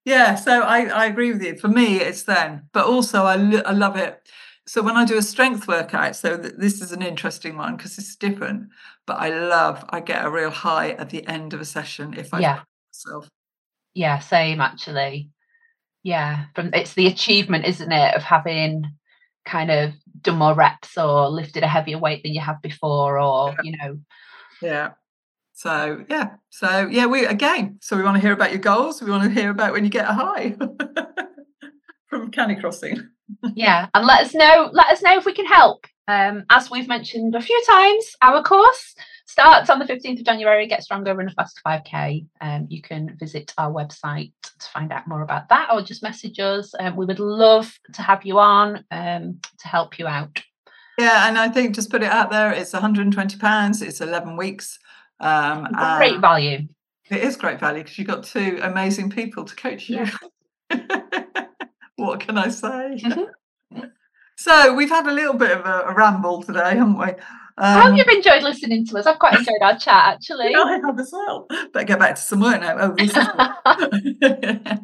yeah, 0.06 0.36
so 0.36 0.62
I, 0.62 0.86
I 0.86 1.06
agree 1.06 1.32
with 1.32 1.42
you. 1.42 1.58
For 1.58 1.68
me, 1.68 1.98
it's 1.98 2.24
then, 2.24 2.70
but 2.72 2.86
also 2.86 3.24
I, 3.24 3.36
lo- 3.36 3.64
I 3.66 3.72
love 3.72 3.96
it. 3.96 4.30
So 4.68 4.84
when 4.84 4.96
I 4.96 5.06
do 5.06 5.18
a 5.18 5.24
strength 5.24 5.68
workout, 5.68 6.16
so 6.16 6.38
th- 6.38 6.54
this 6.58 6.82
is 6.82 6.92
an 6.92 7.02
interesting 7.02 7.58
one 7.58 7.78
because 7.78 7.98
it's 7.98 8.16
different, 8.16 8.70
but 9.08 9.18
I 9.20 9.30
love, 9.30 9.84
I 9.90 10.02
get 10.02 10.24
a 10.24 10.30
real 10.30 10.52
high 10.52 10.92
at 10.92 11.10
the 11.10 11.28
end 11.28 11.54
of 11.54 11.62
a 11.62 11.66
session 11.66 12.14
if 12.16 12.32
I 12.32 12.40
yeah. 12.40 12.62
myself 12.90 13.28
yeah 13.94 14.20
same 14.20 14.62
actually. 14.62 15.30
Yeah 16.04 16.46
from 16.56 16.74
it's 16.74 16.94
the 16.94 17.08
achievement 17.08 17.66
isn't 17.66 17.92
it 17.92 18.16
of 18.16 18.24
having 18.24 18.86
kind 19.46 19.72
of 19.72 19.94
done 20.22 20.38
more 20.38 20.54
reps 20.54 20.98
or 20.98 21.30
lifted 21.30 21.64
a 21.64 21.68
heavier 21.68 21.98
weight 21.98 22.24
than 22.24 22.34
you 22.34 22.42
have 22.42 22.62
before 22.62 23.20
or 23.20 23.56
you 23.64 23.76
know 23.78 24.00
yeah. 24.62 24.92
So 25.54 26.06
yeah. 26.10 26.36
So 26.50 26.88
yeah 26.88 27.06
we 27.06 27.26
again 27.26 27.78
so 27.82 27.98
we 27.98 28.04
want 28.04 28.16
to 28.16 28.22
hear 28.22 28.34
about 28.34 28.52
your 28.52 28.60
goals 28.60 29.02
we 29.02 29.12
want 29.12 29.24
to 29.24 29.30
hear 29.30 29.50
about 29.50 29.74
when 29.74 29.84
you 29.84 29.90
get 29.90 30.10
a 30.10 30.14
high 30.14 30.52
from 32.08 32.32
canicrossing 32.32 33.08
yeah 33.56 33.88
and 33.94 34.06
let 34.06 34.22
us 34.22 34.34
know 34.34 34.70
let 34.74 34.88
us 34.88 35.02
know 35.02 35.18
if 35.18 35.26
we 35.26 35.34
can 35.34 35.46
help. 35.46 35.86
Um 36.08 36.46
as 36.50 36.72
we've 36.72 36.88
mentioned 36.88 37.36
a 37.36 37.42
few 37.42 37.62
times 37.68 38.16
our 38.22 38.44
course 38.44 38.96
starts 39.32 39.70
on 39.70 39.80
the 39.80 39.86
15th 39.86 40.20
of 40.20 40.26
January, 40.26 40.68
Get 40.68 40.84
Stronger, 40.84 41.16
Run 41.16 41.30
a 41.30 41.32
Fast 41.32 41.62
5K. 41.66 42.26
Um, 42.42 42.68
you 42.70 42.82
can 42.82 43.16
visit 43.18 43.54
our 43.58 43.72
website 43.72 44.34
to 44.44 44.68
find 44.68 44.92
out 44.92 45.08
more 45.08 45.22
about 45.22 45.48
that 45.48 45.70
or 45.72 45.82
just 45.82 46.04
message 46.04 46.38
us. 46.40 46.74
Um, 46.78 46.98
we 46.98 47.06
would 47.06 47.20
love 47.20 47.74
to 47.94 48.02
have 48.02 48.26
you 48.26 48.40
on 48.40 48.84
um, 48.92 49.40
to 49.60 49.68
help 49.70 49.98
you 49.98 50.06
out. 50.06 50.42
Yeah, 50.98 51.30
and 51.30 51.38
I 51.38 51.48
think 51.48 51.76
just 51.76 51.90
put 51.90 52.04
it 52.04 52.12
out 52.12 52.30
there, 52.30 52.52
it's 52.52 52.74
£120, 52.74 53.82
it's 53.82 54.02
11 54.02 54.36
weeks. 54.36 54.78
Um, 55.22 55.66
great 55.98 56.20
value. 56.20 56.68
It 57.10 57.24
is 57.24 57.38
great 57.38 57.60
value 57.60 57.84
because 57.84 57.98
you've 57.98 58.08
got 58.08 58.24
two 58.24 58.60
amazing 58.62 59.12
people 59.12 59.46
to 59.46 59.56
coach 59.56 59.90
you. 59.90 60.06
Yeah. 60.70 61.46
what 61.96 62.20
can 62.20 62.38
I 62.38 62.50
say? 62.50 63.00
Mm-hmm. 63.02 63.84
So 64.36 64.74
we've 64.74 64.90
had 64.90 65.08
a 65.08 65.14
little 65.14 65.36
bit 65.36 65.52
of 65.52 65.66
a, 65.66 65.84
a 65.88 65.94
ramble 65.94 66.44
today, 66.44 66.76
haven't 66.76 66.98
we? 66.98 67.14
Um, 67.62 67.78
I 67.78 67.82
hope 67.82 67.98
you've 67.98 68.08
enjoyed 68.08 68.42
listening 68.42 68.88
to 68.88 68.98
us. 68.98 69.06
I've 69.06 69.20
quite 69.20 69.38
enjoyed 69.38 69.62
our 69.62 69.78
chat, 69.78 70.16
actually. 70.16 70.56
I 70.56 70.80
have 70.84 71.00
as 71.00 71.12
well. 71.14 71.46
Better 71.72 71.86
get 71.86 72.00
back 72.00 72.16
to 72.16 72.22
some 72.22 72.40
work 72.40 72.60
now. 72.60 72.76
Oh, 72.80 72.96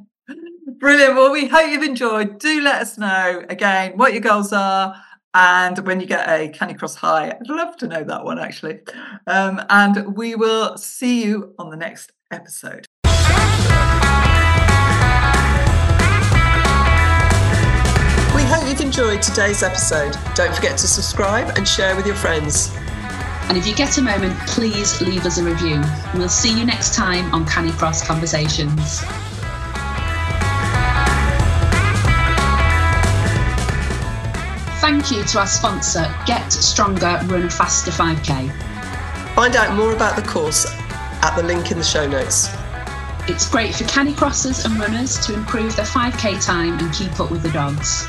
Brilliant. 0.79 1.15
Well, 1.15 1.31
we 1.31 1.47
hope 1.47 1.71
you've 1.71 1.81
enjoyed. 1.81 2.37
Do 2.37 2.61
let 2.61 2.83
us 2.83 2.99
know 2.99 3.43
again 3.49 3.97
what 3.97 4.13
your 4.13 4.21
goals 4.21 4.53
are 4.53 4.95
and 5.33 5.87
when 5.87 5.99
you 5.99 6.05
get 6.05 6.29
a 6.29 6.49
canicross 6.49 6.95
High. 6.95 7.29
I'd 7.29 7.49
love 7.49 7.77
to 7.77 7.87
know 7.87 8.03
that 8.03 8.23
one 8.23 8.37
actually. 8.37 8.81
Um, 9.25 9.59
and 9.69 10.15
we 10.15 10.35
will 10.35 10.77
see 10.77 11.23
you 11.23 11.55
on 11.57 11.71
the 11.71 11.77
next 11.77 12.11
episode. 12.31 12.86
Hope 18.47 18.65
you've 18.69 18.79
enjoyed 18.79 19.21
today's 19.21 19.61
episode. 19.61 20.15
Don't 20.33 20.55
forget 20.55 20.77
to 20.77 20.87
subscribe 20.87 21.57
and 21.57 21.67
share 21.67 21.97
with 21.97 22.05
your 22.05 22.15
friends. 22.15 22.73
And 23.49 23.57
if 23.57 23.67
you 23.67 23.75
get 23.75 23.97
a 23.97 24.01
moment, 24.01 24.39
please 24.47 25.01
leave 25.01 25.25
us 25.25 25.37
a 25.37 25.43
review. 25.43 25.83
We'll 26.13 26.29
see 26.29 26.57
you 26.57 26.65
next 26.65 26.95
time 26.95 27.33
on 27.33 27.45
Canicross 27.45 28.05
Conversations. 28.05 29.01
Thank 34.79 35.11
you 35.11 35.25
to 35.25 35.39
our 35.39 35.47
sponsor, 35.47 36.09
Get 36.25 36.49
Stronger 36.53 37.19
Run 37.25 37.49
Faster 37.49 37.91
5K. 37.91 38.49
Find 39.35 39.57
out 39.57 39.75
more 39.75 39.91
about 39.93 40.15
the 40.15 40.25
course 40.25 40.65
at 41.21 41.35
the 41.35 41.43
link 41.43 41.71
in 41.71 41.77
the 41.77 41.83
show 41.83 42.07
notes. 42.07 42.47
It's 43.27 43.49
great 43.49 43.75
for 43.75 43.83
canicrossers 43.83 44.63
and 44.63 44.79
runners 44.79 45.19
to 45.27 45.33
improve 45.33 45.75
their 45.75 45.85
5k 45.85 46.45
time 46.45 46.79
and 46.79 46.93
keep 46.93 47.19
up 47.19 47.29
with 47.29 47.43
the 47.43 47.51
dogs 47.51 48.07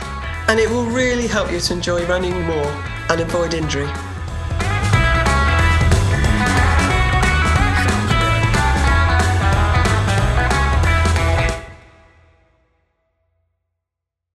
and 0.48 0.58
it 0.58 0.68
will 0.70 0.86
really 0.86 1.26
help 1.26 1.52
you 1.52 1.60
to 1.60 1.72
enjoy 1.74 2.04
running 2.06 2.40
more 2.42 2.66
and 3.10 3.20
avoid 3.20 3.54
injury. 3.54 3.88